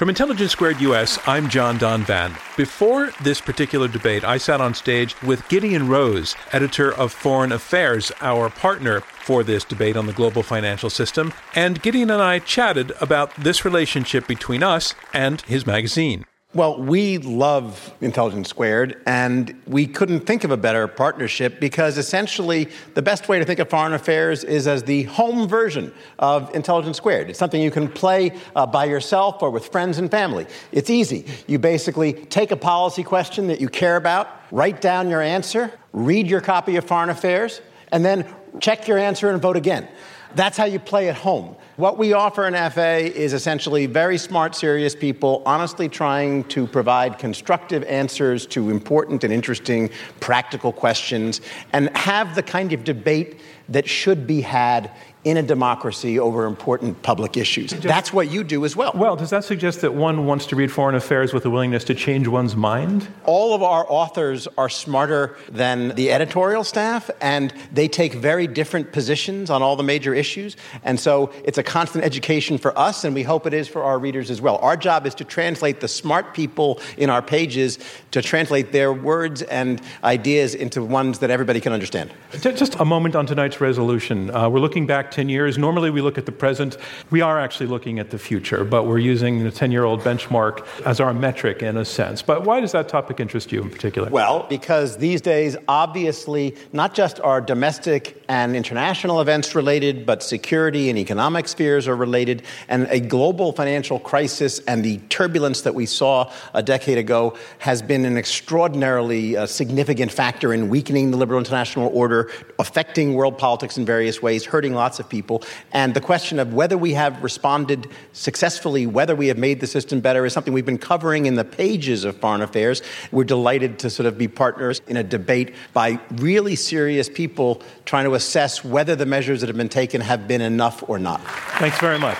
[0.00, 2.34] From Intelligence Squared US, I'm John Donvan.
[2.56, 8.10] Before this particular debate, I sat on stage with Gideon Rose, editor of Foreign Affairs,
[8.22, 12.94] our partner for this debate on the global financial system, and Gideon and I chatted
[12.98, 16.24] about this relationship between us and his magazine.
[16.52, 22.68] Well, we love Intelligence Squared, and we couldn't think of a better partnership because essentially
[22.94, 26.96] the best way to think of foreign affairs is as the home version of Intelligence
[26.96, 27.30] Squared.
[27.30, 30.44] It's something you can play uh, by yourself or with friends and family.
[30.72, 31.24] It's easy.
[31.46, 36.26] You basically take a policy question that you care about, write down your answer, read
[36.26, 37.60] your copy of Foreign Affairs,
[37.92, 38.26] and then
[38.58, 39.86] check your answer and vote again.
[40.34, 41.56] That's how you play at home.
[41.76, 47.18] What we offer in FA is essentially very smart, serious people honestly trying to provide
[47.18, 51.40] constructive answers to important and interesting practical questions
[51.72, 54.90] and have the kind of debate that should be had
[55.22, 57.70] in a democracy over important public issues.
[57.72, 58.92] That's what you do as well.
[58.94, 61.94] Well, does that suggest that one wants to read foreign affairs with a willingness to
[61.94, 63.06] change one's mind?
[63.24, 68.92] All of our authors are smarter than the editorial staff, and they take very different
[68.92, 70.56] positions on all the major issues.
[70.84, 73.98] And so it's a constant education for us, and we hope it is for our
[73.98, 74.56] readers as well.
[74.58, 77.78] Our job is to translate the smart people in our pages,
[78.12, 82.10] to translate their words and ideas into ones that everybody can understand.
[82.40, 84.34] Just a moment on tonight's resolution.
[84.34, 85.58] Uh, we're looking back 10 years.
[85.58, 86.76] Normally we look at the present.
[87.10, 90.66] We are actually looking at the future, but we're using the 10 year old benchmark
[90.84, 92.22] as our metric in a sense.
[92.22, 94.08] But why does that topic interest you in particular?
[94.10, 100.88] Well, because these days, obviously, not just our domestic and international events related, but security
[100.88, 102.42] and economic spheres are related.
[102.68, 107.82] And a global financial crisis and the turbulence that we saw a decade ago has
[107.82, 113.76] been an extraordinarily uh, significant factor in weakening the liberal international order, affecting world politics
[113.76, 115.42] in various ways, hurting lots of people.
[115.72, 120.00] And the question of whether we have responded successfully, whether we have made the system
[120.00, 122.82] better, is something we've been covering in the pages of Foreign Affairs.
[123.10, 128.04] We're delighted to sort of be partners in a debate by really serious people trying
[128.04, 131.20] to assess whether the measures that have been taken have been enough or not.
[131.58, 132.18] Thanks very much.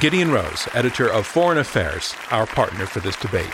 [0.00, 3.50] Gideon Rose, editor of Foreign Affairs, our partner for this debate.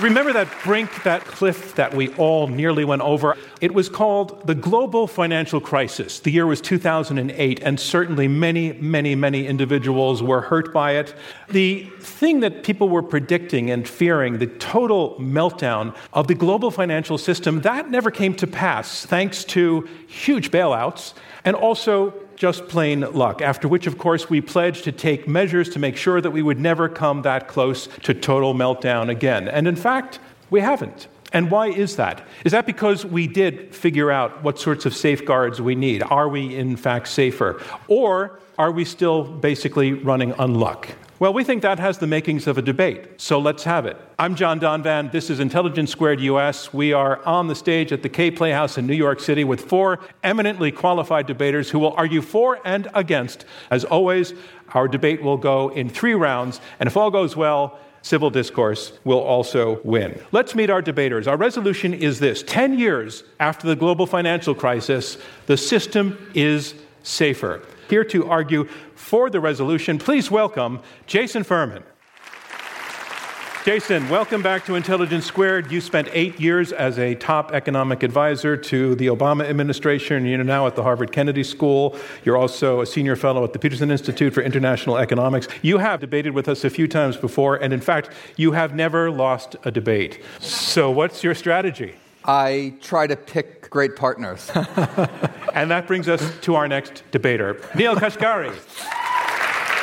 [0.00, 3.36] Remember that brink, that cliff that we all nearly went over?
[3.60, 6.18] It was called the global financial crisis.
[6.18, 11.14] The year was 2008, and certainly many, many, many individuals were hurt by it.
[11.50, 17.18] The thing that people were predicting and fearing, the total meltdown of the global financial
[17.18, 21.12] system, that never came to pass thanks to huge bailouts
[21.44, 23.40] and also just plain luck.
[23.40, 26.58] After which, of course, we pledged to take measures to make sure that we would
[26.58, 29.46] never come that close to total meltdown again.
[29.46, 30.18] And in fact,
[30.50, 31.06] we haven't.
[31.32, 32.26] And why is that?
[32.44, 36.02] Is that because we did figure out what sorts of safeguards we need?
[36.02, 37.62] Are we, in fact, safer?
[37.86, 40.88] Or are we still basically running on luck?
[41.22, 43.96] Well, we think that has the makings of a debate, so let's have it.
[44.18, 45.12] I'm John Donvan.
[45.12, 46.74] This is Intelligence Squared US.
[46.74, 50.00] We are on the stage at the Kaye Playhouse in New York City with four
[50.24, 53.44] eminently qualified debaters who will argue for and against.
[53.70, 54.34] As always,
[54.74, 59.20] our debate will go in three rounds, and if all goes well, civil discourse will
[59.20, 60.20] also win.
[60.32, 61.28] Let's meet our debaters.
[61.28, 67.62] Our resolution is this 10 years after the global financial crisis, the system is safer.
[67.92, 68.64] Here to argue
[68.94, 71.82] for the resolution, please welcome Jason Furman.
[73.66, 75.70] Jason, welcome back to Intelligence Squared.
[75.70, 80.24] You spent eight years as a top economic advisor to the Obama administration.
[80.24, 81.94] You're now at the Harvard Kennedy School.
[82.24, 85.46] You're also a senior fellow at the Peterson Institute for International Economics.
[85.60, 88.08] You have debated with us a few times before, and in fact,
[88.38, 90.18] you have never lost a debate.
[90.40, 91.96] So, what's your strategy?
[92.24, 94.50] I try to pick great partners.
[95.54, 98.52] and that brings us to our next debater, Neel Kashkari.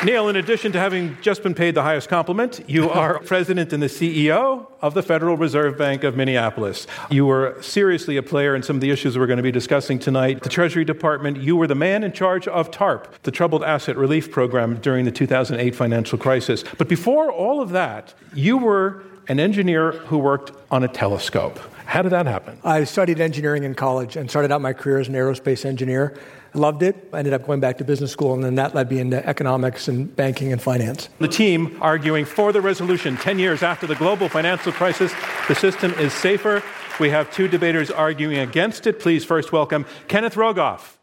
[0.06, 3.83] Neel, in addition to having just been paid the highest compliment, you are president and
[3.83, 6.88] the CEO of the Federal Reserve Bank of Minneapolis.
[7.09, 10.00] You were seriously a player in some of the issues we're going to be discussing
[10.00, 10.42] tonight.
[10.42, 14.31] The Treasury Department, you were the man in charge of TARP, the Troubled Asset Relief
[14.31, 16.63] Program during the 2008 financial crisis.
[16.77, 21.59] But before all of that, you were an engineer who worked on a telescope.
[21.89, 22.59] How did that happen?
[22.63, 26.15] I studied engineering in college and started out my career as an aerospace engineer.
[26.53, 27.09] Loved it.
[27.12, 29.88] I ended up going back to business school, and then that led me into economics
[29.88, 31.09] and banking and finance.
[31.18, 35.12] The team arguing for the resolution 10 years after the global financial crisis,
[35.47, 36.62] the system is safer.
[37.00, 39.00] We have two debaters arguing against it.
[39.00, 40.97] Please first welcome Kenneth Rogoff.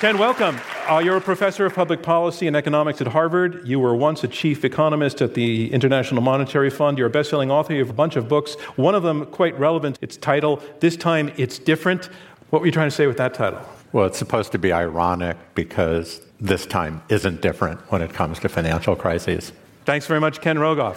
[0.00, 0.58] Ken, welcome.
[0.88, 3.60] Uh, you're a professor of public policy and economics at Harvard.
[3.68, 6.96] You were once a chief economist at the International Monetary Fund.
[6.96, 7.74] You're a best selling author.
[7.74, 9.98] You have a bunch of books, one of them quite relevant.
[10.00, 12.06] Its title, This Time It's Different.
[12.48, 13.60] What were you trying to say with that title?
[13.92, 18.48] Well, it's supposed to be ironic because this time isn't different when it comes to
[18.48, 19.52] financial crises.
[19.84, 20.96] Thanks very much, Ken Rogoff.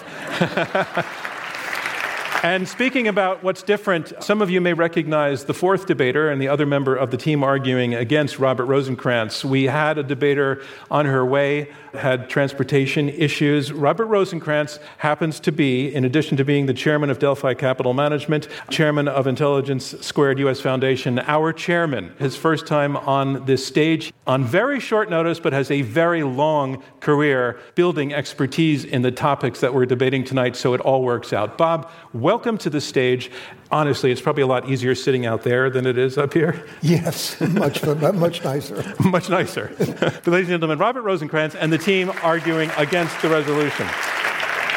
[2.43, 6.47] And speaking about what's different, some of you may recognize the fourth debater and the
[6.47, 9.45] other member of the team arguing against Robert Rosenkranz.
[9.45, 13.71] We had a debater on her way, had transportation issues.
[13.71, 18.47] Robert Rosenkranz happens to be, in addition to being the chairman of Delphi Capital Management,
[18.71, 22.11] chairman of Intelligence Squared US Foundation, our chairman.
[22.17, 26.81] His first time on this stage on very short notice, but has a very long
[27.01, 31.55] career building expertise in the topics that we're debating tonight, so it all works out.
[31.55, 31.91] Bob,
[32.31, 33.29] welcome to the stage.
[33.71, 36.65] Honestly, it's probably a lot easier sitting out there than it is up here.
[36.81, 38.95] Yes, much, much nicer.
[39.03, 39.75] much nicer.
[39.77, 43.85] ladies and gentlemen, Robert Rosenkranz and the team arguing against the resolution.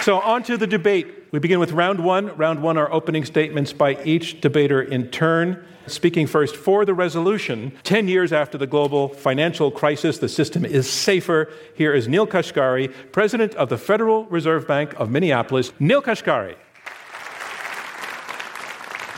[0.02, 1.06] So, on to the debate.
[1.30, 2.36] We begin with round one.
[2.36, 5.64] Round one are opening statements by each debater in turn.
[5.86, 10.90] Speaking first for the resolution, 10 years after the global financial crisis, the system is
[10.90, 11.52] safer.
[11.76, 15.72] Here is Neel Kashkari, president of the Federal Reserve Bank of Minneapolis.
[15.78, 16.56] Neel Kashkari.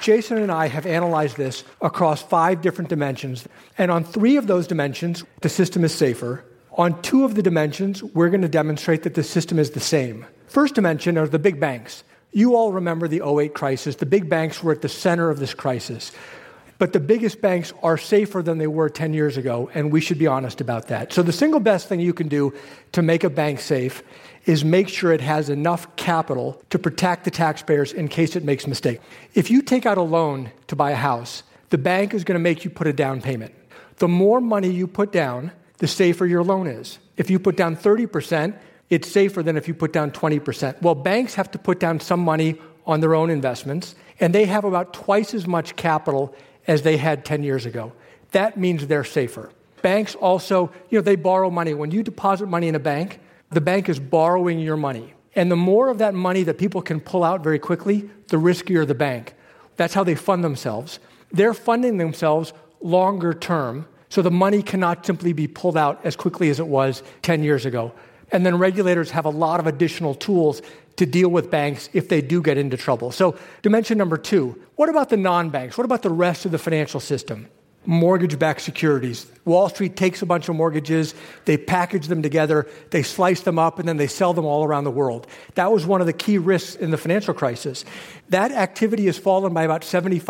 [0.07, 3.49] Jason and I have analyzed this across five different dimensions.
[3.77, 6.45] And on three of those dimensions, the system is safer.
[6.75, 10.25] On two of the dimensions, we're going to demonstrate that the system is the same.
[10.47, 12.05] First dimension are the big banks.
[12.31, 13.97] You all remember the 08 crisis.
[13.97, 16.13] The big banks were at the center of this crisis.
[16.79, 20.21] But the biggest banks are safer than they were 10 years ago, and we should
[20.21, 21.13] be honest about that.
[21.13, 22.55] So, the single best thing you can do
[22.93, 24.05] to make a bank safe
[24.47, 28.65] is make sure it has enough capital to protect the taxpayers in case it makes
[28.65, 29.01] a mistake.
[29.35, 32.43] If you take out a loan to buy a house, the bank is going to
[32.43, 33.53] make you put a down payment.
[33.97, 36.99] The more money you put down, the safer your loan is.
[37.17, 38.57] If you put down 30%,
[38.89, 40.81] it's safer than if you put down 20%.
[40.81, 42.57] Well, banks have to put down some money
[42.87, 46.35] on their own investments, and they have about twice as much capital
[46.69, 47.93] as they had 10 years ago.
[48.31, 49.51] That means they're safer.
[49.83, 51.75] Banks also, you know, they borrow money.
[51.75, 53.19] When you deposit money in a bank,
[53.51, 55.15] the bank is borrowing your money.
[55.35, 58.87] And the more of that money that people can pull out very quickly, the riskier
[58.87, 59.35] the bank.
[59.77, 60.99] That's how they fund themselves.
[61.31, 66.49] They're funding themselves longer term, so the money cannot simply be pulled out as quickly
[66.49, 67.93] as it was 10 years ago.
[68.33, 70.63] And then regulators have a lot of additional tools
[70.97, 73.13] to deal with banks if they do get into trouble.
[73.13, 75.77] So, dimension number two what about the non banks?
[75.79, 77.49] What about the rest of the financial system?
[77.87, 79.27] Mortgage backed securities.
[79.45, 83.79] Wall Street takes a bunch of mortgages, they package them together, they slice them up,
[83.79, 85.27] and then they sell them all around the world.
[85.55, 87.85] That was one of the key risks in the financial crisis.
[88.29, 90.23] That activity has fallen by about 75%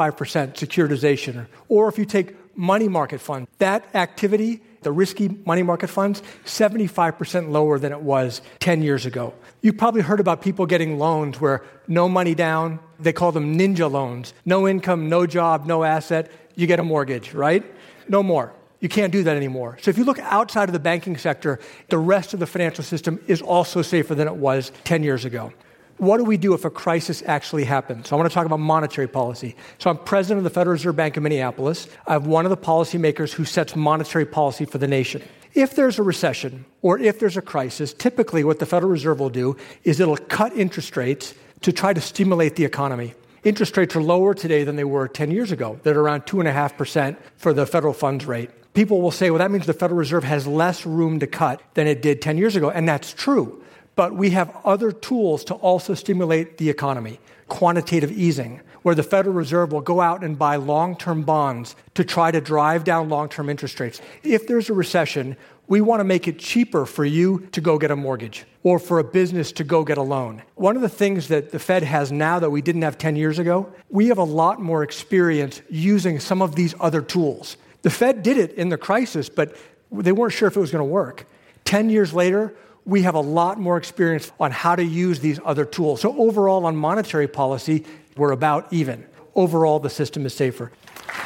[0.55, 1.47] securitization.
[1.69, 7.51] Or if you take money market funds, that activity the risky money market funds, 75%
[7.51, 9.35] lower than it was 10 years ago.
[9.61, 13.91] You've probably heard about people getting loans where no money down, they call them ninja
[13.91, 14.33] loans.
[14.45, 17.65] No income, no job, no asset, you get a mortgage, right?
[18.09, 18.53] No more.
[18.81, 19.79] You can't do that anymore.
[19.81, 23.21] So if you look outside of the banking sector, the rest of the financial system
[23.27, 25.53] is also safer than it was 10 years ago
[25.99, 28.09] what do we do if a crisis actually happens?
[28.09, 29.57] So I want to talk about monetary policy.
[29.79, 31.89] So I'm president of the Federal Reserve Bank of Minneapolis.
[32.07, 35.23] I'm one of the policymakers who sets monetary policy for the nation.
[35.55, 39.31] If there's a recession or if there's a crisis, typically what the Federal Reserve will
[39.31, 43.15] do is it'll cut interest rates to try to stimulate the economy.
[43.47, 45.79] Interest rates are lower today than they were 10 years ago.
[45.85, 48.51] They're around 2.5% for the federal funds rate.
[48.75, 51.87] People will say, well, that means the Federal Reserve has less room to cut than
[51.87, 52.71] it did 10 years ago.
[52.71, 53.63] And that's true.
[53.95, 57.21] But we have other tools to also stimulate the economy.
[57.47, 62.03] Quantitative easing, where the Federal Reserve will go out and buy long term bonds to
[62.03, 64.01] try to drive down long term interest rates.
[64.25, 65.37] If there's a recession,
[65.69, 68.99] we want to make it cheaper for you to go get a mortgage or for
[68.99, 70.43] a business to go get a loan.
[70.55, 73.39] One of the things that the Fed has now that we didn't have 10 years
[73.39, 77.57] ago, we have a lot more experience using some of these other tools.
[77.83, 79.57] The Fed did it in the crisis, but
[79.91, 81.27] they weren't sure if it was going to work.
[81.65, 82.55] 10 years later,
[82.85, 86.01] we have a lot more experience on how to use these other tools.
[86.01, 87.85] So, overall, on monetary policy,
[88.17, 89.05] we're about even.
[89.35, 90.71] Overall, the system is safer.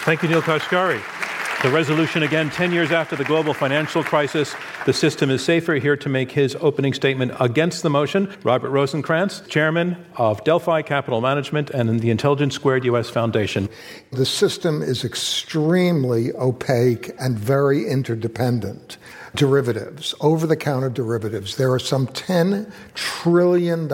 [0.00, 1.29] Thank you, Neel Kashkari.
[1.62, 4.54] The resolution again 10 years after the global financial crisis,
[4.86, 5.74] the system is safer.
[5.74, 11.20] Here to make his opening statement against the motion, Robert Rosenkranz, chairman of Delphi Capital
[11.20, 13.68] Management and the Intelligence Squared US Foundation.
[14.10, 18.96] The system is extremely opaque and very interdependent
[19.34, 21.56] derivatives, over the counter derivatives.
[21.56, 23.86] There are some $10 trillion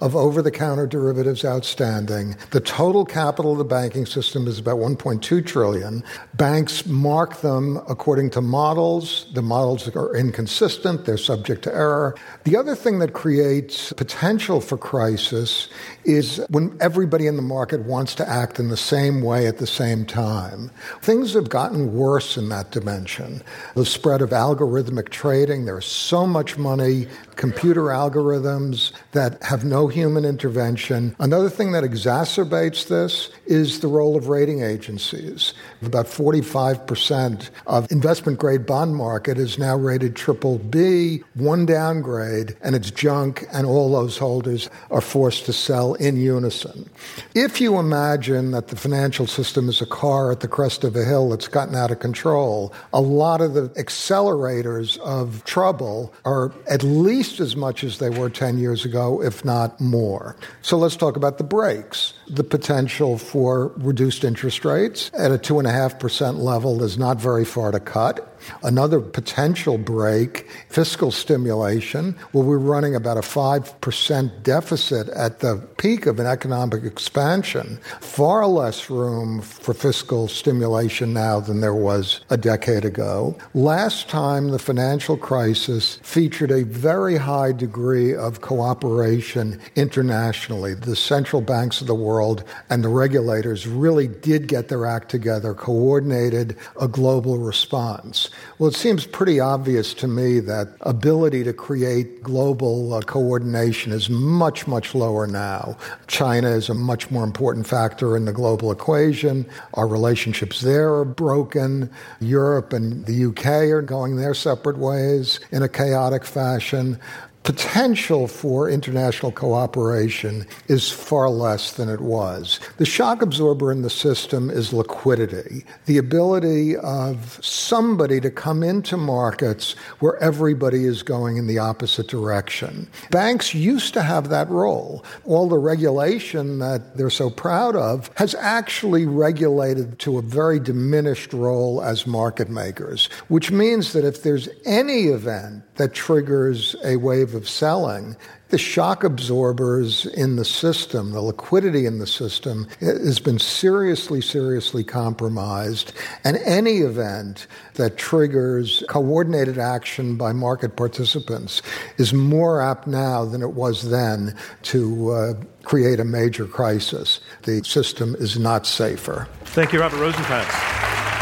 [0.00, 2.36] of over the counter derivatives outstanding.
[2.50, 6.02] The total capital of the banking system is about 1.2 trillion.
[6.34, 9.26] Banks mark them according to models.
[9.34, 12.16] The models are inconsistent, they're subject to error.
[12.44, 15.68] The other thing that creates potential for crisis
[16.04, 19.66] is when everybody in the market wants to act in the same way at the
[19.66, 20.70] same time.
[21.02, 23.42] Things have gotten worse in that dimension.
[23.74, 27.06] The spread of algorithmic trading, there's so much money,
[27.40, 31.16] computer algorithms that have no human intervention.
[31.18, 35.52] Another thing that exacerbates this is the role of rating agencies.
[35.82, 42.76] About 45% of investment grade bond market is now rated triple B, one downgrade, and
[42.76, 46.88] it's junk, and all those holders are forced to sell in unison.
[47.34, 51.04] If you imagine that the financial system is a car at the crest of a
[51.04, 56.84] hill that's gotten out of control, a lot of the accelerators of trouble are at
[56.84, 60.36] least as much as they were 10 years ago, if not more.
[60.62, 62.14] So let's talk about the brakes.
[62.32, 67.80] The potential for reduced interest rates at a 2.5% level is not very far to
[67.80, 68.29] cut.
[68.62, 72.16] Another potential brake, fiscal stimulation.
[72.32, 77.78] Well, we're running about a 5% deficit at the peak of an economic expansion.
[78.00, 83.36] Far less room for fiscal stimulation now than there was a decade ago.
[83.54, 90.74] Last time the financial crisis featured a very high degree of cooperation internationally.
[90.74, 95.54] The central banks of the world and the regulators really did get their act together,
[95.54, 98.29] coordinated a global response.
[98.58, 104.10] Well, it seems pretty obvious to me that ability to create global uh, coordination is
[104.10, 105.76] much, much lower now.
[106.06, 109.46] China is a much more important factor in the global equation.
[109.74, 111.90] Our relationships there are broken.
[112.20, 116.98] Europe and the UK are going their separate ways in a chaotic fashion
[117.42, 122.60] potential for international cooperation is far less than it was.
[122.76, 128.96] The shock absorber in the system is liquidity, the ability of somebody to come into
[128.96, 132.88] markets where everybody is going in the opposite direction.
[133.10, 135.04] Banks used to have that role.
[135.24, 141.32] All the regulation that they're so proud of has actually regulated to a very diminished
[141.32, 147.34] role as market makers, which means that if there's any event that triggers a wave
[147.34, 148.14] of selling,
[148.50, 154.84] the shock absorbers in the system, the liquidity in the system, has been seriously, seriously
[154.84, 155.94] compromised.
[156.22, 161.62] And any event that triggers coordinated action by market participants
[161.96, 167.20] is more apt now than it was then to uh, create a major crisis.
[167.44, 169.28] The system is not safer.
[169.44, 171.19] Thank you, Robert Rosenkranz.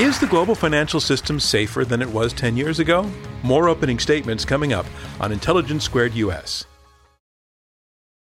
[0.00, 3.04] Is the global financial system safer than it was 10 years ago?
[3.42, 4.86] More opening statements coming up
[5.20, 6.64] on Intelligence Squared US.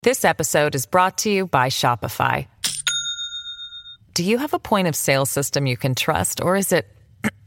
[0.02, 2.48] This episode is brought to you by Shopify.
[4.14, 6.88] Do you have a point of sale system you can trust, or is it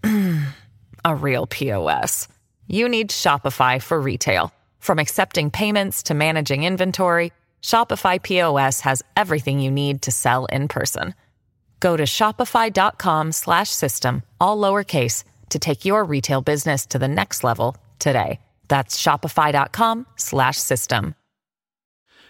[1.03, 2.29] a real POS?
[2.67, 4.53] You need Shopify for retail.
[4.79, 10.69] From accepting payments to managing inventory, Shopify POS has everything you need to sell in
[10.69, 11.13] person.
[11.83, 17.43] Go to shopify.com slash system, all lowercase, to take your retail business to the next
[17.43, 18.39] level today.
[18.69, 21.13] That's shopify.com slash system.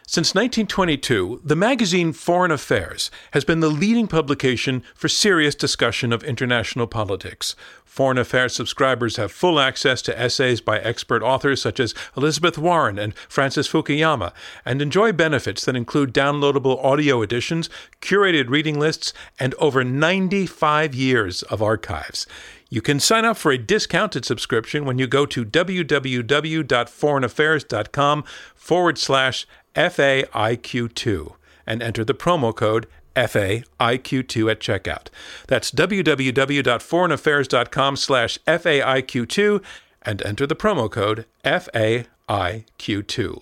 [0.07, 6.23] Since 1922, the magazine Foreign Affairs has been the leading publication for serious discussion of
[6.23, 7.55] international politics.
[7.93, 12.97] Foreign Affairs subscribers have full access to essays by expert authors such as Elizabeth Warren
[12.97, 14.33] and Francis Fukuyama,
[14.65, 17.69] and enjoy benefits that include downloadable audio editions,
[18.01, 22.25] curated reading lists, and over 95 years of archives.
[22.67, 28.23] You can sign up for a discounted subscription when you go to www.foreignaffairs.com
[28.55, 29.45] forward slash
[29.75, 31.35] FAIQ2
[31.67, 35.07] and enter the promo code FAIQ2 at checkout.
[35.47, 39.63] That's www.foreignaffairs.com slash FAIQ2
[40.01, 43.41] and enter the promo code FAIQ2.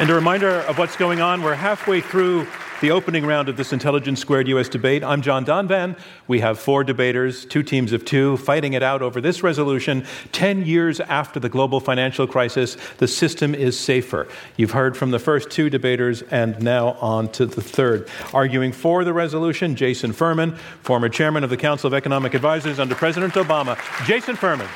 [0.00, 1.42] And a reminder of what's going on.
[1.42, 2.46] We're halfway through
[2.80, 4.68] the opening round of this Intelligence Squared U.S.
[4.68, 5.02] debate.
[5.02, 5.98] I'm John Donvan.
[6.28, 10.06] We have four debaters, two teams of two, fighting it out over this resolution.
[10.30, 14.28] Ten years after the global financial crisis, the system is safer.
[14.56, 18.08] You've heard from the first two debaters, and now on to the third.
[18.32, 22.94] Arguing for the resolution, Jason Furman, former chairman of the Council of Economic Advisors under
[22.94, 23.76] President Obama.
[24.06, 24.68] Jason Furman.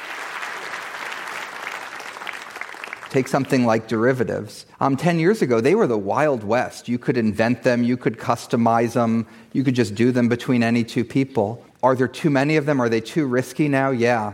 [3.13, 4.65] Take something like derivatives.
[4.81, 6.89] Um, 10 years ago, they were the Wild West.
[6.89, 10.83] You could invent them, you could customize them, you could just do them between any
[10.83, 11.63] two people.
[11.83, 12.81] Are there too many of them?
[12.81, 13.91] Are they too risky now?
[13.91, 14.33] Yeah.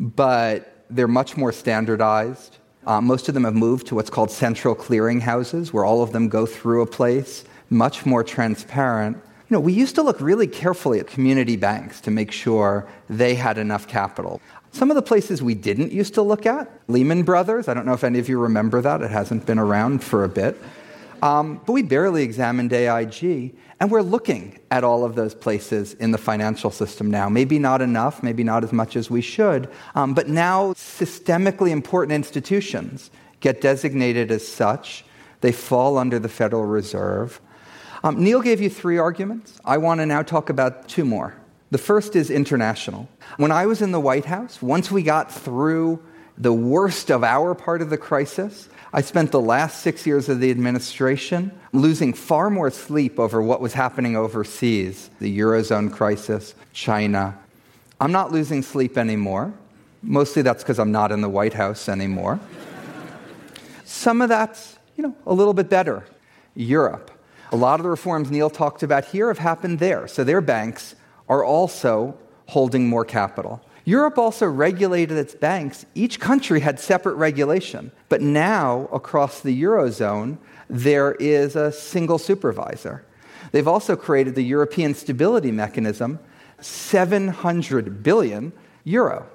[0.00, 2.56] But they're much more standardized.
[2.84, 6.28] Uh, most of them have moved to what's called central clearinghouses, where all of them
[6.28, 9.18] go through a place, much more transparent.
[9.18, 13.36] You know, we used to look really carefully at community banks to make sure they
[13.36, 14.40] had enough capital.
[14.72, 17.92] Some of the places we didn't used to look at, Lehman Brothers, I don't know
[17.92, 20.56] if any of you remember that, it hasn't been around for a bit.
[21.22, 26.12] Um, but we barely examined AIG, and we're looking at all of those places in
[26.12, 27.28] the financial system now.
[27.28, 32.12] Maybe not enough, maybe not as much as we should, um, but now systemically important
[32.12, 33.10] institutions
[33.40, 35.04] get designated as such.
[35.40, 37.40] They fall under the Federal Reserve.
[38.02, 39.58] Um, Neel gave you three arguments.
[39.64, 41.39] I want to now talk about two more.
[41.70, 43.08] The first is international.
[43.36, 46.02] When I was in the White House, once we got through
[46.36, 50.40] the worst of our part of the crisis, I spent the last six years of
[50.40, 57.38] the administration losing far more sleep over what was happening overseas the Eurozone crisis, China.
[58.00, 59.52] I'm not losing sleep anymore.
[60.02, 62.40] Mostly that's because I'm not in the White House anymore.
[63.84, 66.04] Some of that's, you know, a little bit better.
[66.56, 67.12] Europe.
[67.52, 70.08] A lot of the reforms Neel talked about here have happened there.
[70.08, 70.94] So their banks
[71.30, 72.14] are also
[72.46, 73.62] holding more capital.
[73.84, 75.86] Europe also regulated its banks.
[75.94, 77.92] Each country had separate regulation.
[78.08, 80.36] But now, across the Eurozone,
[80.68, 83.04] there is a single supervisor.
[83.52, 86.18] They've also created the European Stability Mechanism,
[86.60, 88.52] 700 billion
[88.84, 89.26] euro.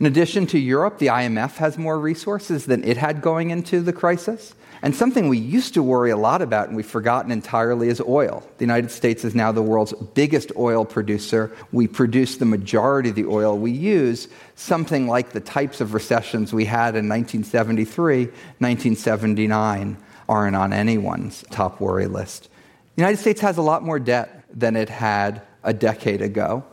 [0.00, 3.92] In addition to Europe, the IMF has more resources than it had going into the
[3.92, 4.54] crisis.
[4.82, 8.42] And something we used to worry a lot about and we've forgotten entirely is oil.
[8.58, 11.50] The United States is now the world's biggest oil producer.
[11.72, 16.52] We produce the majority of the oil we use, something like the types of recessions
[16.52, 19.96] we had in 1973, 1979
[20.28, 22.48] aren't on anyone's top worry list.
[22.96, 26.64] The United States has a lot more debt than it had a decade ago.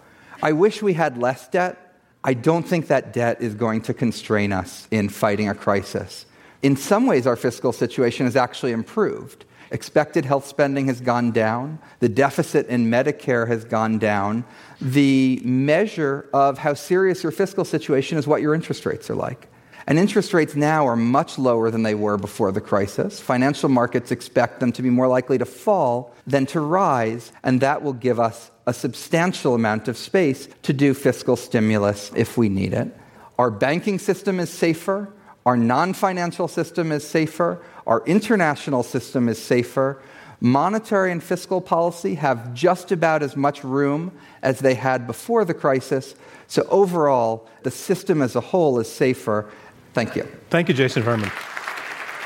[0.41, 1.95] I wish we had less debt.
[2.23, 6.25] I don't think that debt is going to constrain us in fighting a crisis.
[6.63, 9.43] In some ways, our fiscal situation has actually improved.
[9.69, 11.79] Expected health spending has gone down.
[11.99, 14.45] The deficit in Medicare has gone down.
[14.79, 19.49] The measure of how serious your fiscal situation is what your interest rates are like.
[19.87, 23.19] And interest rates now are much lower than they were before the crisis.
[23.19, 27.81] Financial markets expect them to be more likely to fall than to rise, and that
[27.81, 32.73] will give us a substantial amount of space to do fiscal stimulus if we need
[32.73, 32.95] it.
[33.37, 35.11] Our banking system is safer.
[35.45, 37.61] Our non financial system is safer.
[37.85, 40.01] Our international system is safer.
[40.39, 45.53] Monetary and fiscal policy have just about as much room as they had before the
[45.53, 46.15] crisis.
[46.47, 49.49] So, overall, the system as a whole is safer.
[49.93, 50.27] Thank you.
[50.49, 51.31] Thank you, Jason Furman.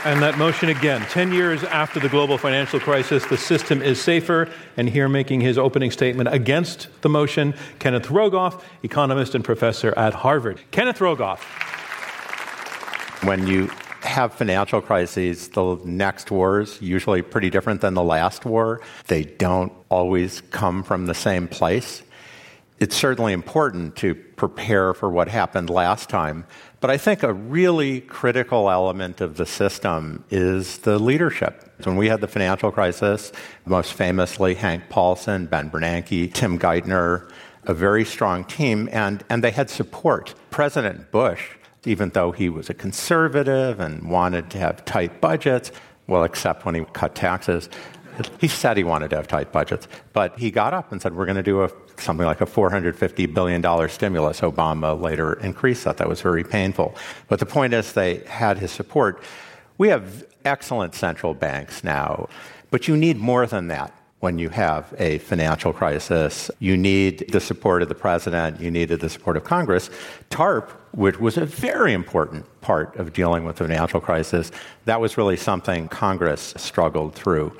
[0.03, 4.49] And that motion again 10 years after the global financial crisis, the system is safer.
[4.77, 10.13] And here making his opening statement against the motion, Kenneth Rogoff, economist and professor at
[10.13, 10.61] Harvard.
[10.71, 11.39] Kenneth Rogoff.
[13.23, 13.69] When you
[14.01, 18.81] have financial crises, the next war is usually pretty different than the last war.
[19.07, 22.03] They don't always come from the same place.
[22.79, 26.45] It's certainly important to prepare for what happened last time,
[26.79, 31.73] but I think a really critical element of the system is the leadership.
[31.83, 33.31] When we had the financial crisis,
[33.65, 37.31] most famously Hank Paulson, Ben Bernanke, Tim Geithner,
[37.63, 40.35] a very strong team, and, and they had support.
[40.51, 45.71] President Bush even though he was a conservative and wanted to have tight budgets,
[46.07, 47.69] well, except when he cut taxes.
[48.39, 51.25] He said he wanted to have tight budgets, but he got up and said, We're
[51.25, 54.41] going to do a, something like a $450 billion stimulus.
[54.41, 55.97] Obama later increased that.
[55.97, 56.95] That was very painful.
[57.27, 59.21] But the point is, they had his support.
[59.77, 62.27] We have excellent central banks now,
[62.71, 66.49] but you need more than that when you have a financial crisis.
[66.59, 69.89] You need the support of the president, you needed the support of Congress.
[70.29, 74.51] TARP, which was a very important part of dealing with the financial crisis,
[74.85, 77.55] that was really something Congress struggled through.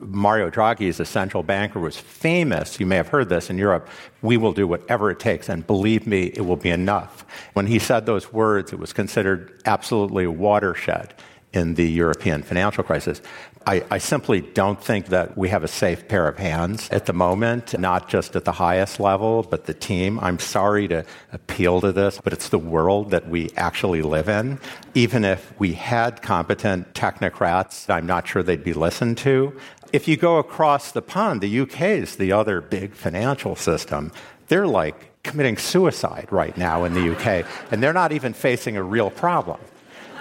[0.00, 2.80] Mario Draghi, as a central banker, was famous.
[2.80, 3.88] You may have heard this in Europe.
[4.22, 7.24] We will do whatever it takes, and believe me, it will be enough.
[7.52, 11.14] When he said those words, it was considered absolutely a watershed
[11.52, 13.22] in the European financial crisis.
[13.66, 17.12] I, I, simply don't think that we have a safe pair of hands at the
[17.12, 20.18] moment, not just at the highest level, but the team.
[20.20, 24.58] I'm sorry to appeal to this, but it's the world that we actually live in.
[24.94, 29.54] Even if we had competent technocrats, I'm not sure they'd be listened to.
[29.92, 34.10] If you go across the pond, the UK is the other big financial system.
[34.48, 38.82] They're like committing suicide right now in the UK, and they're not even facing a
[38.82, 39.60] real problem.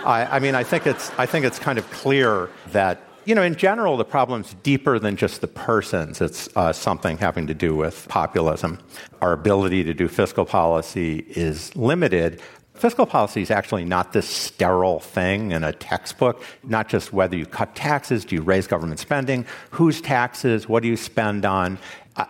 [0.05, 3.43] I, I mean, I think, it's, I think it's kind of clear that you know,
[3.43, 6.19] in general, the problem's deeper than just the persons.
[6.19, 8.79] It's uh, something having to do with populism.
[9.21, 12.41] Our ability to do fiscal policy is limited.
[12.73, 17.45] Fiscal policy is actually not this sterile thing in a textbook, not just whether you
[17.45, 21.77] cut taxes, do you raise government spending, whose taxes, what do you spend on.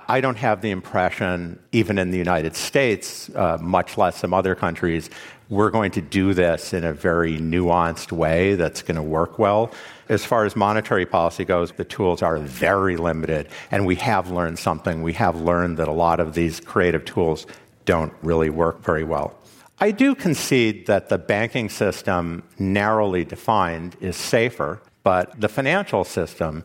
[0.08, 4.54] I don't have the impression, even in the United States, uh, much less some other
[4.54, 5.10] countries,
[5.50, 9.72] we're going to do this in a very nuanced way that's going to work well.
[10.08, 14.60] As far as monetary policy goes, the tools are very limited, and we have learned
[14.60, 15.02] something.
[15.02, 17.48] We have learned that a lot of these creative tools
[17.86, 19.36] don't really work very well.
[19.80, 26.64] I do concede that the banking system, narrowly defined, is safer, but the financial system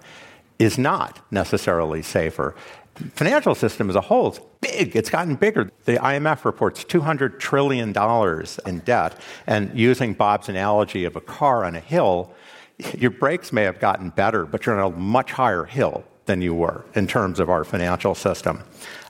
[0.59, 2.55] is not necessarily safer
[3.15, 4.97] financial system as a whole is big.
[4.97, 5.71] It's gotten bigger.
[5.85, 7.95] The IMF reports $200 trillion
[8.67, 9.21] in debt.
[9.47, 12.33] And using Bob's analogy of a car on a hill,
[12.97, 16.55] your brakes may have gotten better, but you're on a much higher hill than you
[16.55, 18.63] were in terms of our financial system.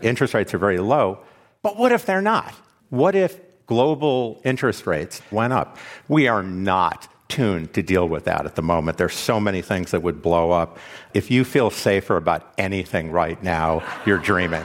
[0.02, 1.18] Interest rates are very low,
[1.62, 2.52] but what if they're not?
[2.90, 5.78] What if global interest rates went up?
[6.08, 8.96] We are not tuned to deal with that at the moment.
[8.96, 10.78] There's so many things that would blow up.
[11.14, 14.64] If you feel safer about anything right now, you're dreaming.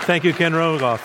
[0.00, 1.00] Thank you, Ken Rogoff.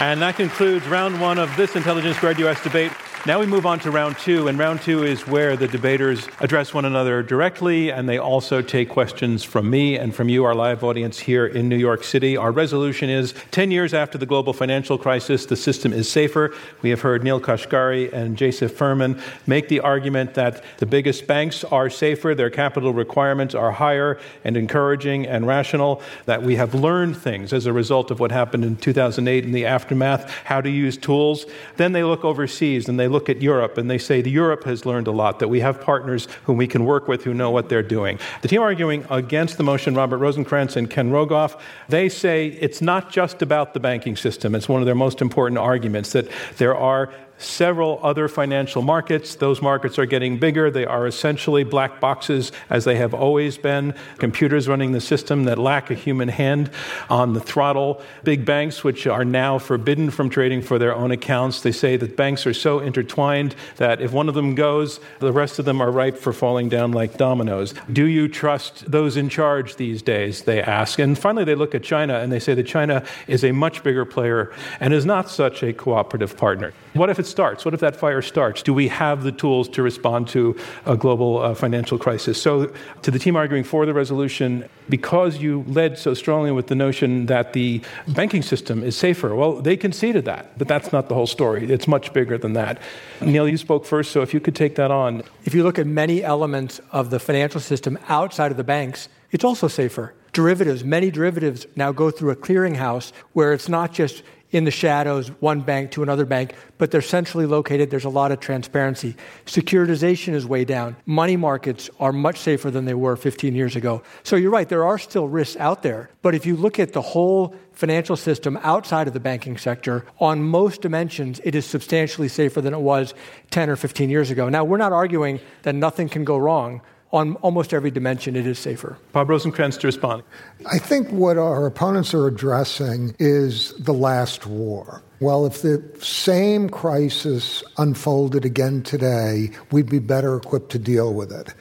[0.00, 2.90] And that concludes round one of this Intelligence Squared US debate.
[3.24, 6.74] Now we move on to round two, and round two is where the debaters address
[6.74, 10.82] one another directly, and they also take questions from me and from you, our live
[10.82, 12.36] audience here in New York City.
[12.36, 16.52] Our resolution is 10 years after the global financial crisis, the system is safer.
[16.82, 21.62] We have heard Neel Kashkari and Jason Furman make the argument that the biggest banks
[21.62, 27.16] are safer, their capital requirements are higher and encouraging and rational, that we have learned
[27.16, 30.96] things as a result of what happened in 2008 in the aftermath, how to use
[30.96, 31.46] tools.
[31.76, 34.84] Then they look overseas and they look at Europe and they say the Europe has
[34.84, 37.68] learned a lot, that we have partners whom we can work with who know what
[37.68, 38.18] they're doing.
[38.40, 43.10] The team arguing against the motion, Robert Rosenkranz and Ken Rogoff, they say it's not
[43.10, 44.54] just about the banking system.
[44.54, 49.34] It's one of their most important arguments that there are several other financial markets.
[49.34, 50.70] Those markets are getting bigger.
[50.70, 53.94] They are essentially black boxes, as they have always been.
[54.18, 56.70] Computers running the system that lack a human hand
[57.10, 58.00] on the throttle.
[58.24, 61.62] Big banks, which are now forbidden from trading for their own accounts.
[61.62, 65.58] They say that banks are so intertwined that if one of them goes, the rest
[65.58, 67.74] of them are ripe for falling down like dominoes.
[67.92, 70.42] Do you trust those in charge these days?
[70.42, 70.98] They ask.
[70.98, 74.04] And finally, they look at China and they say that China is a much bigger
[74.04, 76.72] player and is not such a cooperative partner.
[76.94, 77.64] What if it starts?
[77.64, 78.62] What if that fire starts?
[78.62, 82.40] Do we have the tools to respond to a global uh, financial crisis?
[82.40, 86.74] So, to the team arguing for the resolution, because you led so strongly with the
[86.74, 91.14] notion that the banking system is safer, well, they conceded that, but that's not the
[91.14, 91.70] whole story.
[91.72, 92.78] It's much bigger than that.
[93.22, 95.22] Neel, you spoke first, so if you could take that on.
[95.44, 99.44] If you look at many elements of the financial system outside of the banks, it's
[99.44, 100.12] also safer.
[100.34, 105.28] Derivatives, many derivatives now go through a clearinghouse where it's not just in the shadows,
[105.40, 107.90] one bank to another bank, but they're centrally located.
[107.90, 109.16] There's a lot of transparency.
[109.46, 110.94] Securitization is way down.
[111.06, 114.02] Money markets are much safer than they were 15 years ago.
[114.22, 116.10] So you're right, there are still risks out there.
[116.20, 120.42] But if you look at the whole financial system outside of the banking sector, on
[120.42, 123.14] most dimensions, it is substantially safer than it was
[123.50, 124.50] 10 or 15 years ago.
[124.50, 126.82] Now, we're not arguing that nothing can go wrong
[127.12, 128.96] on almost every dimension, it is safer.
[129.12, 130.22] Bob Rosenkranz to respond.
[130.70, 135.02] I think what our opponents are addressing is the last war.
[135.20, 141.30] Well, if the same crisis unfolded again today, we'd be better equipped to deal with
[141.30, 141.54] it.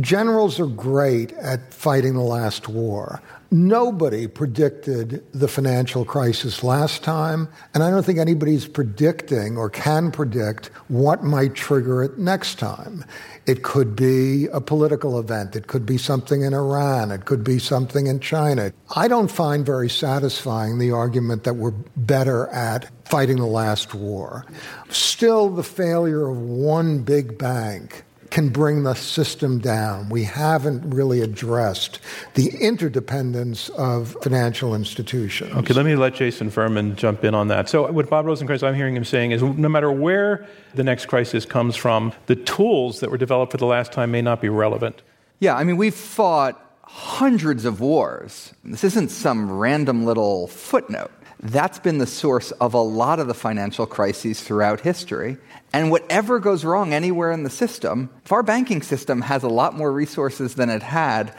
[0.00, 3.20] Generals are great at fighting the last war.
[3.50, 10.10] Nobody predicted the financial crisis last time, and I don't think anybody's predicting or can
[10.10, 13.06] predict what might trigger it next time.
[13.46, 15.56] It could be a political event.
[15.56, 17.10] It could be something in Iran.
[17.10, 18.70] It could be something in China.
[18.94, 24.44] I don't find very satisfying the argument that we're better at fighting the last war.
[24.90, 30.08] Still, the failure of one big bank can bring the system down.
[30.08, 32.00] We haven't really addressed
[32.34, 35.54] the interdependence of financial institutions.
[35.54, 37.68] Okay, let me let Jason Furman jump in on that.
[37.68, 41.44] So, what Bob Rosenkranz, I'm hearing him saying is no matter where the next crisis
[41.44, 45.02] comes from, the tools that were developed for the last time may not be relevant.
[45.40, 48.52] Yeah, I mean, we've fought hundreds of wars.
[48.64, 51.12] This isn't some random little footnote.
[51.40, 55.36] That's been the source of a lot of the financial crises throughout history.
[55.72, 59.74] And whatever goes wrong anywhere in the system, if our banking system has a lot
[59.74, 61.32] more resources than it had,